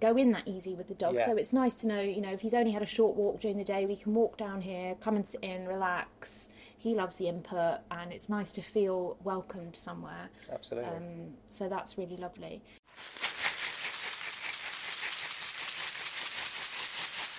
go 0.00 0.16
in 0.16 0.32
that 0.32 0.46
easy 0.48 0.74
with 0.74 0.88
the 0.88 0.94
dog. 0.94 1.14
Yeah. 1.14 1.26
So 1.26 1.36
it's 1.36 1.52
nice 1.52 1.74
to 1.74 1.86
know, 1.86 2.00
you 2.00 2.20
know, 2.20 2.32
if 2.32 2.40
he's 2.40 2.54
only 2.54 2.72
had 2.72 2.82
a 2.82 2.86
short 2.86 3.16
walk 3.16 3.40
during 3.40 3.56
the 3.56 3.64
day, 3.64 3.86
we 3.86 3.96
can 3.96 4.14
walk 4.14 4.36
down 4.36 4.60
here, 4.60 4.96
come 4.96 5.14
and 5.14 5.24
sit 5.24 5.42
in, 5.42 5.66
relax. 5.66 6.48
He 6.76 6.94
loves 6.94 7.16
the 7.16 7.28
input, 7.28 7.78
and 7.90 8.12
it's 8.12 8.28
nice 8.28 8.50
to 8.52 8.62
feel 8.62 9.16
welcomed 9.22 9.76
somewhere. 9.76 10.30
Absolutely. 10.52 10.90
Um, 10.90 11.34
so 11.48 11.68
that's 11.68 11.96
really 11.96 12.16
lovely. 12.16 12.62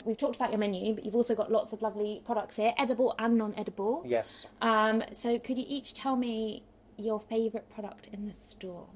We've 0.05 0.17
talked 0.17 0.35
about 0.35 0.51
your 0.51 0.59
menu, 0.59 0.95
but 0.95 1.05
you've 1.05 1.15
also 1.15 1.35
got 1.35 1.51
lots 1.51 1.73
of 1.73 1.81
lovely 1.81 2.21
products 2.25 2.55
here, 2.57 2.73
edible 2.77 3.15
and 3.19 3.37
non-edible. 3.37 4.03
yes. 4.05 4.45
Um, 4.61 5.03
so 5.11 5.39
could 5.39 5.57
you 5.57 5.65
each 5.67 5.93
tell 5.93 6.15
me 6.15 6.63
your 6.97 7.19
favourite 7.19 7.69
product 7.69 8.07
in 8.11 8.25
the 8.25 8.33
store? 8.33 8.87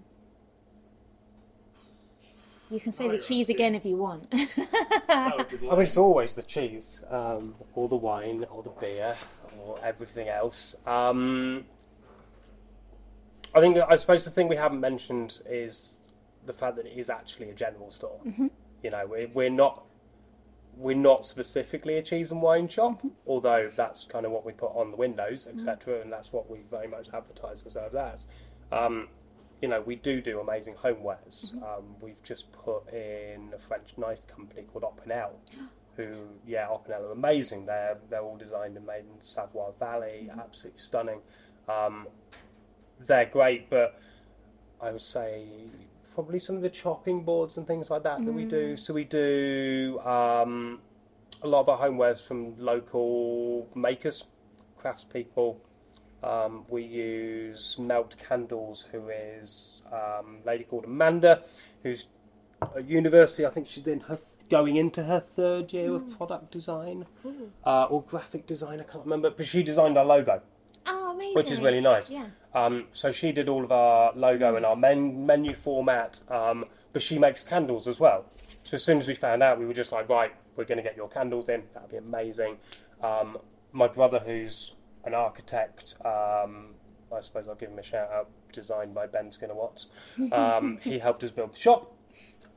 You 2.70 2.80
can 2.80 2.92
say 2.92 3.06
Oh, 3.06 3.12
the 3.12 3.18
cheese 3.18 3.46
asking. 3.50 3.56
again 3.56 3.76
if 3.76 3.86
you 3.86 3.96
want. 3.98 4.32
That 5.08 5.38
would 5.38 5.62
be 5.62 5.70
I 5.70 5.72
mean, 5.72 5.82
it's 5.84 5.98
always 5.98 6.34
the 6.34 6.44
cheese, 6.44 7.04
um, 7.10 7.56
or 7.76 7.88
the 7.88 7.96
wine, 7.96 8.46
or 8.52 8.62
the 8.62 8.70
beer, 8.72 9.16
or 9.60 9.80
everything 9.84 10.28
else. 10.28 10.76
Um, 10.86 11.66
I 13.56 13.62
think, 13.62 13.78
I 13.78 13.96
suppose 13.96 14.26
the 14.26 14.32
thing 14.32 14.48
we 14.48 14.58
haven't 14.58 14.82
mentioned 14.82 15.40
is 15.50 16.00
the 16.46 16.54
fact 16.54 16.76
that 16.76 16.86
it 16.86 16.98
is 16.98 17.10
actually 17.10 17.50
a 17.50 17.54
general 17.54 17.90
store. 17.90 18.20
You 18.84 18.92
know, 18.92 19.08
we're, 19.08 19.28
we're 19.34 19.50
not 19.50 19.84
we're 20.78 20.96
not 20.96 21.26
specifically 21.26 21.96
a 21.98 22.04
cheese 22.04 22.32
and 22.32 22.42
wine 22.42 22.68
shop, 22.68 23.02
although 23.26 23.70
that's 23.76 24.06
kind 24.06 24.26
of 24.28 24.32
what 24.32 24.46
we 24.46 24.52
put 24.52 24.72
on 24.76 24.92
the 24.92 24.98
windows, 24.98 25.48
etc., 25.48 26.02
and 26.02 26.12
that's 26.12 26.32
what 26.32 26.50
we 26.52 26.60
very 26.70 26.88
much 26.88 27.08
advertise 27.14 27.64
ourselves 27.66 27.96
as. 27.96 28.26
Um, 28.72 29.08
you 29.62 29.68
know, 29.68 29.82
we 29.82 29.96
do 29.96 30.22
do 30.22 30.40
amazing 30.40 30.76
homewares. 30.76 31.54
Um, 31.64 31.96
we've 32.00 32.22
just 32.24 32.52
put 32.52 32.88
in 32.94 33.52
a 33.56 33.60
French 33.60 33.98
knife 33.98 34.28
company 34.28 34.64
called 34.64 34.84
Opinel, 34.84 35.32
who, 35.96 36.28
yeah, 36.46 36.68
Opinel 36.68 37.10
are 37.10 37.12
amazing. 37.12 37.66
They're 37.66 37.98
they're 38.10 38.22
all 38.22 38.38
designed 38.38 38.78
and 38.78 38.86
made 38.86 39.06
in 39.14 39.20
Savoy 39.20 39.72
Valley, 39.80 40.30
absolutely 40.40 40.80
stunning. 40.80 41.22
Um, 41.68 42.08
they're 43.00 43.26
great, 43.26 43.70
but 43.70 44.00
I 44.82 44.92
would 44.92 45.02
say 45.02 45.46
probably 46.14 46.40
some 46.40 46.56
of 46.56 46.62
the 46.62 46.70
chopping 46.70 47.24
boards 47.24 47.58
and 47.58 47.68
things 47.68 47.92
like 47.92 48.04
that 48.04 48.26
that 48.26 48.32
we 48.32 48.44
do. 48.44 48.76
So 48.76 48.94
we 48.94 49.04
do 49.04 50.00
um, 50.04 50.80
a 51.44 51.48
lot 51.48 51.62
of 51.62 51.70
our 51.70 51.78
homewares 51.88 52.26
from 52.26 52.58
local 52.58 53.68
makers, 53.76 54.26
craftspeople. 54.82 55.58
Um, 56.24 56.66
we 56.70 56.84
use 56.84 57.78
Melt 57.80 58.16
Candles, 58.28 58.86
who 58.92 59.10
is 59.10 59.82
um, 59.92 60.40
a 60.44 60.48
lady 60.48 60.64
called 60.64 60.86
Amanda, 60.86 61.44
who's 61.84 62.08
at 62.62 62.88
university. 62.88 63.46
I 63.46 63.50
think 63.50 63.68
she's 63.68 63.86
in 63.88 64.00
her 64.02 64.16
th- 64.16 64.50
going 64.50 64.78
into 64.78 65.04
her 65.04 65.20
third 65.20 65.72
year 65.74 65.94
of 65.94 66.18
product 66.18 66.52
design 66.52 67.06
uh, 67.66 67.84
or 67.84 68.02
graphic 68.02 68.48
design. 68.48 68.80
I 68.80 68.84
can't 68.84 69.04
remember, 69.04 69.30
but 69.30 69.46
she 69.46 69.62
designed 69.64 69.98
our 69.98 70.06
logo 70.06 70.42
oh, 70.88 71.12
amazing. 71.12 71.36
which 71.36 71.52
is 71.52 71.62
really 71.62 71.82
nice. 71.82 72.10
Yeah. 72.10 72.26
Um, 72.54 72.86
so 72.94 73.12
she 73.12 73.32
did 73.32 73.50
all 73.50 73.64
of 73.64 73.72
our 73.72 74.12
logo 74.16 74.56
and 74.56 74.66
our 74.66 74.76
men- 74.76 75.26
menu 75.26 75.54
format, 75.54 76.22
um, 76.30 76.66
but 76.94 77.02
she 77.02 77.20
makes 77.20 77.44
candles 77.44 77.88
as 77.88 78.00
well. 78.00 78.26
So 78.64 78.76
as 78.76 78.84
soon 78.84 78.98
as 78.98 79.08
we 79.08 79.16
found 79.16 79.44
out, 79.44 79.60
we 79.60 79.66
were 79.66 79.74
just 79.74 79.92
like, 79.92 80.10
right, 80.10 80.34
we're 80.56 80.66
going 80.66 80.78
to 80.78 80.84
get 80.84 80.98
your 80.98 81.10
candles 81.10 81.50
in. 81.50 81.64
That'd 81.74 81.92
be 81.92 81.98
amazing. 81.98 82.58
Um, 83.04 83.38
my 83.72 83.88
brother, 83.88 84.20
who's 84.26 84.72
an 85.08 85.14
architect, 85.14 85.96
um, 86.06 86.76
I 87.16 87.22
suppose 87.22 87.48
I'll 87.48 87.56
give 87.56 87.70
him 87.70 87.80
a 87.80 87.84
shout 87.84 88.12
out. 88.12 88.30
Designed 88.52 88.94
by 88.94 89.08
Ben 89.08 89.32
Skinner 89.32 89.54
Watts. 89.54 89.88
Um, 90.32 90.80
he 90.84 91.00
helped 91.00 91.24
us 91.24 91.32
build 91.32 91.54
the 91.54 91.60
shop. 91.60 91.94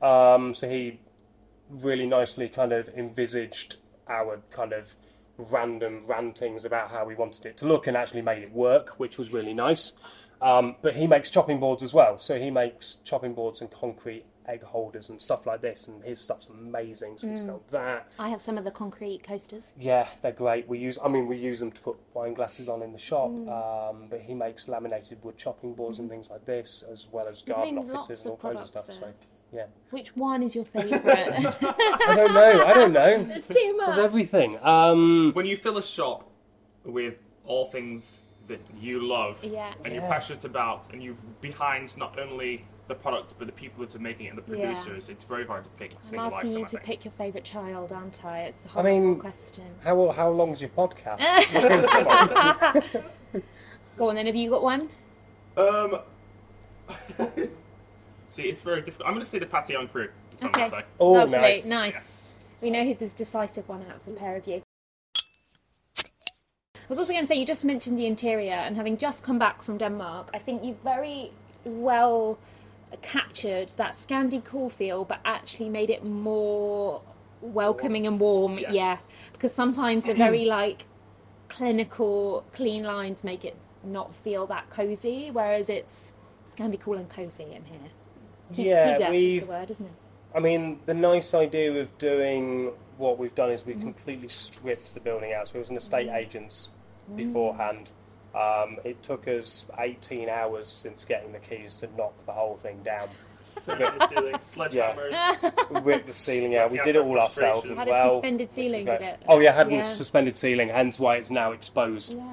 Um, 0.01 0.53
so 0.53 0.69
he 0.69 0.99
really 1.69 2.05
nicely 2.05 2.49
kind 2.49 2.71
of 2.71 2.89
envisaged 2.89 3.77
our 4.07 4.41
kind 4.51 4.73
of 4.73 4.95
random 5.37 6.03
rantings 6.05 6.65
about 6.65 6.91
how 6.91 7.05
we 7.05 7.15
wanted 7.15 7.45
it 7.45 7.57
to 7.57 7.67
look 7.67 7.87
and 7.87 7.95
actually 7.95 8.21
made 8.21 8.43
it 8.43 8.51
work, 8.51 8.99
which 8.99 9.17
was 9.17 9.31
really 9.31 9.53
nice. 9.53 9.93
Um, 10.41 10.75
but 10.81 10.95
he 10.95 11.07
makes 11.07 11.29
chopping 11.29 11.59
boards 11.59 11.83
as 11.83 11.93
well, 11.93 12.17
so 12.17 12.39
he 12.39 12.49
makes 12.49 12.97
chopping 13.03 13.33
boards 13.33 13.61
and 13.61 13.69
concrete 13.69 14.25
egg 14.47 14.63
holders 14.63 15.09
and 15.09 15.21
stuff 15.21 15.45
like 15.45 15.61
this, 15.61 15.87
and 15.87 16.03
his 16.03 16.19
stuff's 16.19 16.47
amazing. 16.49 17.17
So 17.17 17.27
we 17.27 17.37
sell 17.37 17.61
that. 17.71 18.13
I 18.19 18.29
have 18.29 18.41
some 18.41 18.57
of 18.57 18.63
the 18.63 18.71
concrete 18.71 19.23
coasters. 19.23 19.73
Yeah, 19.79 20.07
they're 20.21 20.31
great. 20.31 20.67
We 20.67 20.79
use, 20.79 20.97
I 21.03 21.07
mean, 21.07 21.27
we 21.27 21.37
use 21.37 21.59
them 21.59 21.71
to 21.71 21.81
put 21.81 21.97
wine 22.13 22.33
glasses 22.33 22.67
on 22.69 22.81
in 22.81 22.91
the 22.91 22.99
shop. 22.99 23.29
Um, 23.29 24.07
but 24.09 24.21
he 24.21 24.33
makes 24.33 24.67
laminated 24.67 25.23
wood 25.23 25.37
chopping 25.37 25.73
boards 25.73 25.99
and 25.99 26.09
things 26.09 26.29
like 26.29 26.45
this, 26.45 26.83
as 26.91 27.07
well 27.11 27.27
as 27.27 27.43
You've 27.45 27.55
garden 27.55 27.75
named 27.75 27.91
offices 27.91 28.25
and 28.25 28.31
all 28.31 28.39
lots 28.43 28.43
kinds 28.43 28.55
of 28.57 28.61
of 28.63 28.67
stuff. 28.67 28.85
products 28.85 28.99
So 28.99 29.05
there. 29.51 29.61
yeah, 29.61 29.65
Which 29.91 30.15
one 30.15 30.43
is 30.43 30.55
your 30.55 30.65
favourite? 30.73 31.03
I 31.05 32.13
don't 32.15 32.33
know. 32.33 32.63
I 32.65 32.73
don't 32.73 32.93
know. 32.93 33.23
There's 33.23 33.47
too 33.47 33.77
much. 33.77 33.95
There's 33.95 34.05
everything. 34.05 34.57
Um, 34.63 35.31
When 35.33 35.45
you 35.45 35.55
fill 35.57 35.77
a 35.77 35.83
shop 35.83 36.29
with 36.83 37.19
all 37.45 37.65
things 37.65 38.23
that 38.47 38.59
you 38.79 39.05
love 39.05 39.43
Yeah. 39.43 39.73
and 39.85 39.93
you're 39.93 40.03
Yeah. 40.03 40.09
passionate 40.09 40.45
about, 40.45 40.91
and 40.91 41.01
you're 41.03 41.15
behind 41.41 41.95
not 41.95 42.19
only 42.19 42.65
the 42.91 42.95
product 42.95 43.35
but 43.39 43.47
the 43.47 43.53
people 43.53 43.83
that 43.85 43.95
are 43.95 43.99
making 43.99 44.27
it 44.27 44.29
and 44.29 44.37
the 44.37 44.43
Yeah. 44.57 44.65
producers, 44.65 45.09
it's 45.09 45.23
very 45.23 45.45
hard 45.45 45.63
to 45.63 45.69
pick 45.71 45.93
a 45.93 45.95
I'm 45.95 46.01
single 46.01 46.25
asking 46.27 46.49
item. 46.51 46.57
you 46.59 46.63
I 46.65 46.67
to 46.67 46.77
pick 46.79 47.05
your 47.05 47.11
favourite 47.13 47.45
child, 47.45 47.91
aren't 47.91 48.23
I? 48.25 48.39
It's 48.49 48.65
a 48.65 48.69
I 48.69 48.71
hard 48.73 48.85
mean- 48.85 49.19
question. 49.19 49.65
how 49.83 50.09
how 50.11 50.29
long's 50.29 50.61
your 50.61 50.69
podcast? 50.71 51.19
Go 53.97 54.09
on 54.09 54.15
then, 54.15 54.25
have 54.25 54.35
you 54.35 54.49
got 54.49 54.63
one? 54.63 54.89
Um, 55.57 55.99
see, 58.25 58.43
it's 58.43 58.61
very 58.61 58.81
difficult. 58.81 59.07
I'm 59.07 59.13
going 59.13 59.23
to 59.23 59.29
say 59.29 59.39
the 59.39 59.45
Patillon 59.45 59.87
crew. 59.89 60.09
That's 60.31 60.43
what 60.43 60.55
I'm 60.55 60.61
Okay. 60.61 60.69
going 60.69 60.71
to 60.71 60.77
say. 60.87 60.93
Oh, 60.99 61.11
Lovely, 61.13 61.37
nice. 61.37 61.65
nice. 61.65 61.93
Yes. 61.93 62.37
We 62.61 62.69
know 62.71 62.83
who 62.85 62.93
this 62.95 63.13
decisive 63.13 63.67
one 63.69 63.83
out 63.89 63.95
of 63.97 64.05
the 64.05 64.11
pair 64.13 64.35
of 64.35 64.47
you. 64.47 64.61
I 65.97 66.87
was 66.89 66.99
also 66.99 67.11
going 67.13 67.23
to 67.23 67.27
say, 67.27 67.35
you 67.35 67.45
just 67.45 67.63
mentioned 67.63 67.97
the 67.97 68.05
interior, 68.05 68.53
and 68.53 68.75
having 68.75 68.97
just 68.97 69.23
come 69.23 69.39
back 69.39 69.63
from 69.63 69.77
Denmark, 69.77 70.29
I 70.33 70.39
think 70.39 70.63
you 70.63 70.77
very 70.83 71.31
well 71.65 72.37
captured 72.97 73.69
that 73.77 73.93
Scandi 73.93 74.43
cool 74.43 74.69
feel, 74.69 75.05
but 75.05 75.19
actually 75.25 75.69
made 75.69 75.89
it 75.89 76.03
more 76.03 77.01
welcoming 77.41 78.05
and 78.07 78.19
warm. 78.19 78.57
Yes. 78.59 78.73
Yeah, 78.73 78.97
because 79.33 79.53
sometimes 79.53 80.03
the 80.03 80.13
very 80.25 80.45
like 80.45 80.85
clinical, 81.49 82.45
clean 82.53 82.83
lines 82.83 83.23
make 83.23 83.43
it 83.45 83.55
not 83.83 84.13
feel 84.15 84.45
that 84.47 84.69
cozy, 84.69 85.29
whereas 85.31 85.69
it's 85.69 86.13
Scandi 86.45 86.79
cool 86.79 86.97
and 86.97 87.09
cozy 87.09 87.43
in 87.43 87.65
here. 87.65 87.89
He- 88.53 88.69
Yeah, 88.69 89.09
we've- 89.09 89.45
word. 89.45 89.75
I 90.33 90.39
mean, 90.39 90.79
the 90.85 90.93
nice 90.93 91.33
idea 91.33 91.73
of 91.73 91.97
doing 91.97 92.71
what 92.97 93.17
we've 93.17 93.35
done 93.35 93.51
is 93.51 93.65
we 93.65 93.73
Mm-hmm. 93.73 93.81
completely 93.83 94.27
stripped 94.29 94.93
the 94.93 94.99
building 95.01 95.33
out. 95.33 95.49
So 95.49 95.55
it 95.55 95.59
was 95.59 95.69
an 95.69 95.77
estate 95.77 96.09
agents 96.09 96.69
Mm. 97.11 97.17
beforehand. 97.17 97.89
Um, 98.35 98.77
it 98.83 99.01
took 99.03 99.27
us 99.27 99.65
18 99.77 100.29
hours 100.29 100.69
since 100.69 101.03
getting 101.03 101.31
the 101.33 101.39
keys 101.39 101.75
to 101.75 101.89
knock 101.97 102.25
the 102.25 102.31
whole 102.31 102.55
thing 102.55 102.81
down. 102.83 103.09
Turning 103.65 103.97
the 103.97 104.07
ceiling, 104.07 104.33
sledgehammers. 104.35 105.69
We 105.69 105.81
ripped 105.81 106.07
the 106.07 106.13
ceiling 106.13 106.55
out. 106.55 106.71
We 106.71 106.79
did 106.79 106.95
it 106.95 107.01
all 107.01 107.19
ourselves 107.19 107.69
as 107.69 107.77
Had 107.77 107.87
a 107.89 108.09
suspended 108.09 108.51
ceiling, 108.51 108.85
did 108.85 109.01
it? 109.01 109.21
Oh 109.27 109.39
yeah, 109.39 109.51
had 109.51 109.67
a 109.67 109.71
Yeah. 109.71 109.81
suspended 109.81 110.37
ceiling, 110.37 110.69
hence 110.69 110.99
why 110.99 111.17
it's 111.17 111.29
now 111.29 111.51
exposed. 111.51 112.13
Yeah. 112.15 112.23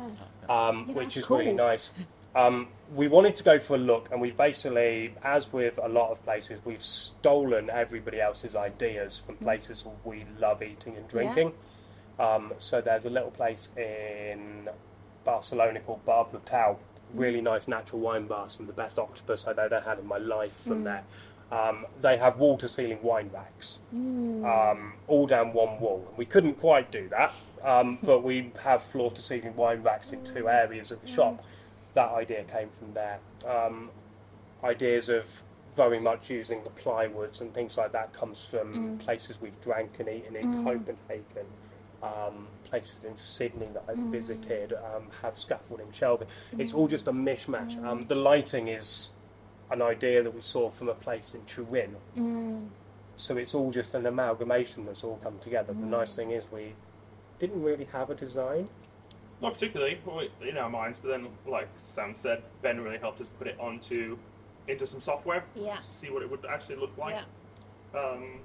um, 0.49 0.85
Yeah, 0.89 0.95
which 0.95 1.15
that's 1.15 1.17
is 1.17 1.31
really 1.31 1.53
nice. 1.53 1.91
Um, 2.37 2.69
we 2.95 3.09
wanted 3.09 3.35
to 3.37 3.43
go 3.43 3.59
for 3.59 3.75
a 3.75 3.79
look, 3.79 4.09
and 4.13 4.21
we've 4.21 4.37
basically, 4.37 5.13
as 5.25 5.53
with 5.53 5.79
a 5.83 5.89
lot 5.89 6.13
of 6.13 6.23
places, 6.25 6.61
we've 6.65 6.85
stolen 6.85 7.69
everybody 7.69 8.21
else's 8.21 8.55
ideas 8.55 9.19
from 9.19 9.37
places 9.37 9.85
we 10.05 10.25
love 10.39 10.63
eating 10.63 10.97
and 10.97 11.09
drinking. 11.09 11.53
Um, 12.21 12.53
so 12.59 12.81
there's 12.81 13.05
a 13.05 13.11
little 13.11 13.31
place 13.33 13.71
in 13.77 14.69
Barcelona 15.29 15.79
called 15.81 16.03
Bar 16.07 16.25
Brutal, 16.25 16.81
really 17.12 17.43
nice 17.43 17.69
natural 17.69 18.01
wine 18.01 18.27
bar, 18.27 18.49
some 18.49 18.62
of 18.62 18.67
the 18.75 18.83
best 18.83 18.99
octopus 18.99 19.47
I've 19.47 19.59
ever 19.59 19.79
had 19.81 19.99
in 19.99 20.07
my 20.07 20.17
life 20.17 20.55
from 20.55 20.85
there. 20.85 21.05
Um, 21.53 21.85
they 22.01 22.17
have 22.17 22.38
wall 22.38 22.57
to 22.57 22.67
ceiling 22.67 22.99
wine 23.03 23.29
racks, 23.31 23.79
um, 23.93 24.95
all 25.07 25.27
down 25.27 25.53
one 25.53 25.79
wall. 25.81 26.07
We 26.17 26.25
couldn't 26.25 26.55
quite 26.55 26.91
do 26.91 27.11
that, 27.11 27.35
um, 27.62 27.99
but 28.03 28.23
we 28.23 28.53
have 28.62 28.83
floor 28.83 29.11
to 29.11 29.21
ceiling 29.21 29.55
wine 29.55 29.83
racks 29.83 30.12
in 30.14 30.25
two 30.25 30.49
areas 30.49 30.91
of 30.91 31.03
the 31.03 31.09
shop. 31.09 31.45
That 31.93 32.09
idea 32.09 32.45
came 32.45 32.71
from 32.71 32.95
there. 32.95 33.19
Um, 33.47 33.91
ideas 34.64 35.11
of 35.11 35.43
very 35.77 36.01
much 36.01 36.31
using 36.31 36.64
the 36.64 36.71
plywoods 36.71 37.43
and 37.43 37.53
things 37.53 37.77
like 37.77 37.93
that 37.93 38.14
comes 38.14 38.47
from 38.47 38.97
places 38.97 39.43
we've 39.43 39.61
drank 39.61 40.01
and 40.01 40.09
eaten 40.09 40.37
in 40.37 40.64
Copenhagen. 40.64 41.47
Um, 42.03 42.47
places 42.68 43.04
in 43.04 43.16
Sydney 43.16 43.68
that 43.74 43.85
I've 43.88 43.96
visited 43.98 44.72
um, 44.72 45.04
have 45.22 45.38
scaffolding 45.38 45.90
shelving. 45.92 46.28
It's 46.59 46.72
all 46.74 46.87
just 46.88 47.09
a 47.09 47.12
mishmash. 47.12 47.83
Um, 47.85 48.04
the 48.04 48.14
lighting 48.14 48.68
is 48.68 49.09
an 49.70 49.83
idea 49.83 50.22
that 50.22 50.35
we 50.35 50.40
saw 50.42 50.70
from 50.70 50.88
a 50.88 50.94
place 50.94 51.35
in 51.35 51.42
Turin. 51.46 51.96
So 53.16 53.37
it's 53.37 53.54
all 53.54 53.70
just 53.72 53.94
an 53.94 54.07
amalgamation 54.07 54.87
that's 54.87 55.02
all 55.02 55.18
come 55.22 55.38
together. 55.40 55.72
The 55.72 55.87
nice 55.87 56.14
thing 56.14 56.31
is 56.31 56.44
we 56.52 56.74
didn't 57.38 57.62
really 57.62 57.87
have 57.87 58.11
a 58.11 58.14
design. 58.14 58.66
Not 59.40 59.54
particularly 59.54 60.00
in 60.40 60.57
our 60.59 60.68
minds, 60.70 60.98
but 60.98 61.09
then, 61.09 61.28
like 61.46 61.68
Sam 61.78 62.14
said, 62.16 62.42
Ben 62.62 62.81
really 62.81 62.98
helped 62.98 63.20
us 63.20 63.28
put 63.28 63.46
it 63.46 63.57
onto 63.61 64.18
into 64.66 64.87
some 64.87 65.00
software 65.00 65.44
Yeah. 65.54 65.76
to 65.76 65.83
see 65.83 66.11
what 66.11 66.22
it 66.22 66.31
would 66.31 66.44
actually 66.44 66.76
look 66.76 66.96
like. 66.98 67.14
Yeah. 67.94 68.00
Um, 68.00 68.40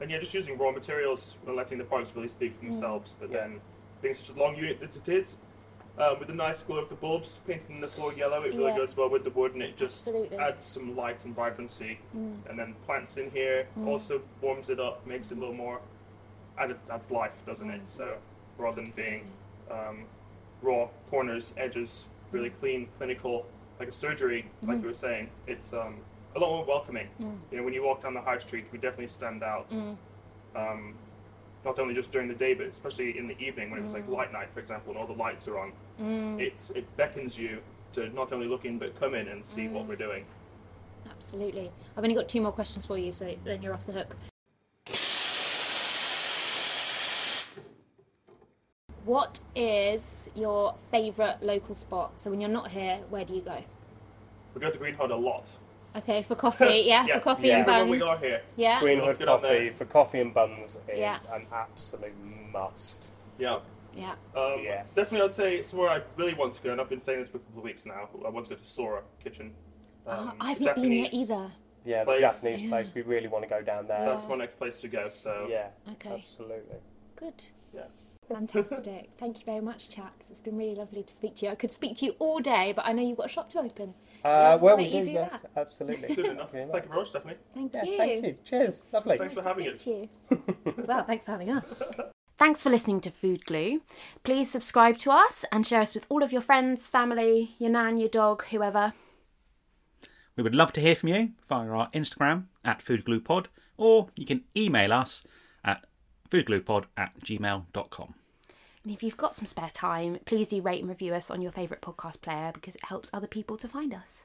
and 0.00 0.10
yeah, 0.10 0.18
just 0.18 0.34
using 0.34 0.58
raw 0.58 0.70
materials 0.70 1.36
and 1.46 1.56
letting 1.56 1.78
the 1.78 1.84
products 1.84 2.14
really 2.14 2.28
speak 2.28 2.54
for 2.54 2.64
themselves. 2.64 3.14
But 3.18 3.30
Yeah. 3.30 3.40
then, 3.40 3.60
being 4.00 4.14
such 4.14 4.34
a 4.34 4.38
long 4.38 4.56
unit 4.56 4.80
that 4.80 4.96
it 4.96 5.08
is, 5.08 5.36
um, 5.98 6.18
with 6.18 6.28
the 6.28 6.34
nice 6.34 6.62
glow 6.62 6.78
of 6.78 6.88
the 6.88 6.94
bulbs 6.94 7.38
painted 7.46 7.70
in 7.70 7.80
the 7.80 7.86
floor 7.86 8.12
yellow, 8.12 8.42
it 8.42 8.54
really 8.54 8.70
Yeah. 8.70 8.78
goes 8.78 8.96
well 8.96 9.08
with 9.08 9.24
the 9.24 9.30
wood, 9.30 9.52
and 9.54 9.62
it 9.62 9.76
just 9.76 10.08
Absolutely. 10.08 10.38
adds 10.38 10.64
some 10.64 10.96
light 10.96 11.24
and 11.24 11.34
vibrancy. 11.34 11.98
And 12.48 12.58
then 12.58 12.74
plants 12.86 13.16
in 13.16 13.30
here 13.30 13.66
also 13.86 14.22
warms 14.40 14.70
it 14.70 14.80
up, 14.80 15.06
makes 15.06 15.30
it 15.30 15.36
a 15.36 15.40
little 15.40 15.54
more. 15.54 15.80
Add, 16.58 16.76
adds 16.90 17.10
life, 17.10 17.44
doesn't 17.46 17.70
it? 17.70 17.88
So 17.88 18.18
rather 18.58 18.82
than 18.82 18.90
being 18.90 19.30
um, 19.70 20.06
raw 20.62 20.88
corners, 21.10 21.54
edges, 21.56 22.06
really 22.30 22.50
clean, 22.50 22.88
clinical, 22.98 23.46
like 23.78 23.88
a 23.88 23.92
surgery, 23.92 24.46
like 24.62 24.80
you 24.80 24.88
were 24.88 24.94
saying, 24.94 25.30
it's 25.46 25.72
um, 25.72 25.96
a 26.34 26.38
lot 26.38 26.50
more 26.50 26.64
welcoming. 26.64 27.08
Mm. 27.20 27.38
You 27.50 27.58
know, 27.58 27.64
when 27.64 27.74
you 27.74 27.82
walk 27.82 28.02
down 28.02 28.14
the 28.14 28.20
high 28.20 28.38
street, 28.38 28.66
we 28.72 28.78
definitely 28.78 29.08
stand 29.08 29.42
out. 29.42 29.70
Mm. 29.70 29.96
Um, 30.54 30.94
not 31.64 31.78
only 31.78 31.94
just 31.94 32.10
during 32.10 32.28
the 32.28 32.34
day, 32.34 32.54
but 32.54 32.66
especially 32.66 33.16
in 33.16 33.28
the 33.28 33.38
evening 33.38 33.70
when 33.70 33.80
it 33.80 33.84
was 33.84 33.94
like 33.94 34.06
mm. 34.06 34.16
light 34.16 34.32
night, 34.32 34.48
for 34.52 34.60
example, 34.60 34.92
and 34.92 35.00
all 35.00 35.06
the 35.06 35.12
lights 35.12 35.46
are 35.48 35.58
on. 35.58 35.72
It's 36.40 36.70
it 36.70 36.84
beckons 36.96 37.38
you 37.38 37.60
to 37.92 38.08
not 38.10 38.32
only 38.32 38.46
look 38.46 38.64
in 38.64 38.78
but 38.78 38.98
come 38.98 39.14
in 39.14 39.28
and 39.28 39.44
see 39.44 39.68
what 39.68 39.86
we're 39.86 39.96
doing. 39.96 40.24
Absolutely. 41.08 41.70
I've 41.96 42.02
only 42.02 42.16
got 42.16 42.28
two 42.28 42.40
more 42.40 42.52
questions 42.52 42.86
for 42.86 42.98
you, 42.98 43.12
so 43.12 43.34
then 43.44 43.62
you're 43.62 43.74
off 43.74 43.86
the 43.86 43.92
hook. 43.92 44.16
What 49.04 49.40
is 49.56 50.30
your 50.34 50.76
favourite 50.90 51.42
local 51.42 51.74
spot? 51.74 52.18
So 52.18 52.30
when 52.30 52.40
you're 52.40 52.50
not 52.50 52.70
here, 52.70 53.00
where 53.10 53.24
do 53.24 53.34
you 53.34 53.40
go? 53.40 53.64
We 54.54 54.60
go 54.60 54.70
to 54.70 54.78
Green 54.78 54.94
a 54.94 55.06
lot. 55.16 55.50
Okay, 55.94 56.22
for 56.22 56.34
coffee, 56.34 56.64
yeah, 56.86 57.04
yes, 57.06 57.18
for 57.18 57.20
coffee 57.20 57.48
yeah. 57.48 57.58
and 57.58 57.66
When 57.66 57.78
buns. 57.80 57.90
we 57.90 58.02
are 58.02 58.18
here, 58.18 58.42
Yeah, 58.56 58.80
Green 58.80 58.98
Let's 58.98 59.18
Hood 59.18 59.18
get 59.18 59.28
on 59.28 59.40
Coffee 59.40 59.70
for 59.70 59.84
coffee 59.84 60.20
and 60.20 60.32
buns 60.32 60.76
is 60.88 60.98
Yeah. 60.98 61.18
an 61.32 61.46
absolute 61.52 62.14
must. 62.50 63.10
yeah. 63.38 63.58
yeah. 63.94 64.14
Um, 64.34 64.60
Yeah. 64.62 64.84
Definitely, 64.94 65.22
I'd 65.26 65.32
say 65.32 65.62
somewhere 65.62 65.90
I 65.90 66.02
really 66.16 66.34
want 66.34 66.54
to 66.54 66.62
go, 66.62 66.72
and 66.72 66.80
I've 66.80 66.88
been 66.88 67.00
saying 67.00 67.18
this 67.18 67.28
for 67.28 67.36
a 67.38 67.40
couple 67.40 67.58
of 67.58 67.64
weeks 67.64 67.84
now. 67.84 68.08
I 68.24 68.28
want 68.30 68.46
to 68.46 68.50
go 68.54 68.56
to 68.56 68.64
Sora 68.64 69.02
Kitchen. 69.22 69.52
Oh, 70.06 70.12
Um, 70.28 70.36
I've 70.40 70.58
the 70.58 70.64
not 70.66 70.74
been 70.76 70.92
here 70.92 71.04
Japanese- 71.04 71.30
either. 71.30 71.52
Yeah, 71.84 72.04
Place. 72.04 72.20
the 72.20 72.26
Japanese 72.26 72.62
Yeah. 72.62 72.68
place. 72.70 72.88
We 72.94 73.02
really 73.02 73.26
want 73.28 73.42
to 73.44 73.50
go 73.50 73.60
down 73.60 73.88
there. 73.88 74.04
That's 74.04 74.26
my 74.28 74.36
next 74.36 74.56
place 74.56 74.80
to 74.82 74.88
go. 74.88 75.08
So 75.12 75.46
yeah, 75.50 75.68
Okay, 75.92 76.14
absolutely. 76.14 76.76
good. 77.16 77.34
yes. 77.74 77.88
Fantastic. 78.28 79.10
Thank 79.18 79.40
you 79.40 79.44
very 79.44 79.60
much, 79.60 79.90
chaps. 79.90 80.30
It's 80.30 80.40
been 80.40 80.56
really 80.56 80.76
lovely 80.76 81.02
to 81.02 81.12
speak 81.12 81.34
to 81.36 81.46
you. 81.46 81.52
I 81.52 81.56
could 81.56 81.72
speak 81.72 81.96
to 81.96 82.06
you 82.06 82.14
all 82.20 82.38
day, 82.38 82.72
but 82.74 82.86
I 82.86 82.92
know 82.92 83.02
you've 83.02 83.16
got 83.18 83.26
a 83.26 83.28
shop 83.28 83.48
to 83.50 83.58
open. 83.58 83.94
Uh, 84.24 84.58
well, 84.62 84.76
we 84.76 84.84
don't 84.90 85.02
do, 85.02 85.06
do 85.06 85.12
yes, 85.12 85.40
that? 85.42 85.50
absolutely. 85.56 86.14
Soon 86.14 86.26
enough. 86.26 86.52
Very 86.52 86.66
Thank 86.70 86.84
you 86.84 86.88
very 86.90 87.00
much, 87.00 87.08
Stephanie. 87.08 87.34
Thank 87.54 87.74
Yeah, 87.74 87.84
you. 87.84 87.96
thank 87.96 88.24
you. 88.26 88.36
Cheers. 88.44 88.90
Lovely. 88.92 89.18
Thanks 89.18 89.34
Nice 89.34 89.42
for 89.44 89.48
having 89.48 89.68
us. 89.68 89.86
you. 89.86 90.08
well, 90.86 91.04
thanks 91.04 91.24
for 91.26 91.32
having 91.32 91.50
us. 91.50 91.82
Thanks 92.38 92.62
for 92.62 92.70
listening 92.70 93.00
to 93.02 93.10
Food 93.10 93.44
Glue. 93.46 93.82
Please 94.24 94.50
subscribe 94.50 94.96
to 94.98 95.10
us 95.10 95.44
and 95.52 95.66
share 95.66 95.80
us 95.80 95.94
with 95.94 96.06
all 96.08 96.22
of 96.22 96.32
your 96.32 96.40
friends, 96.40 96.88
family, 96.88 97.54
your 97.58 97.70
nan, 97.70 97.98
your 97.98 98.08
dog, 98.08 98.44
whoever. 98.46 98.92
We 100.36 100.42
would 100.42 100.54
love 100.54 100.72
to 100.74 100.80
hear 100.80 100.96
from 100.96 101.10
you 101.10 101.30
via 101.48 101.68
our 101.68 101.90
Instagram 101.90 102.44
at 102.64 102.80
foodgluepod, 102.80 103.46
or 103.76 104.08
you 104.16 104.24
can 104.24 104.44
email 104.56 104.92
us 104.92 105.24
at 105.64 105.84
foodgluepod 106.30 106.84
at 106.96 107.12
gmail.com. 107.20 108.14
And 108.84 108.92
if 108.92 109.02
you've 109.02 109.16
got 109.16 109.34
some 109.34 109.46
spare 109.46 109.70
time, 109.72 110.18
please 110.24 110.48
do 110.48 110.60
rate 110.60 110.80
and 110.80 110.88
review 110.88 111.14
us 111.14 111.30
on 111.30 111.40
your 111.40 111.52
favourite 111.52 111.82
podcast 111.82 112.20
player 112.20 112.50
because 112.52 112.74
it 112.74 112.84
helps 112.84 113.10
other 113.12 113.28
people 113.28 113.56
to 113.58 113.68
find 113.68 113.94
us. 113.94 114.24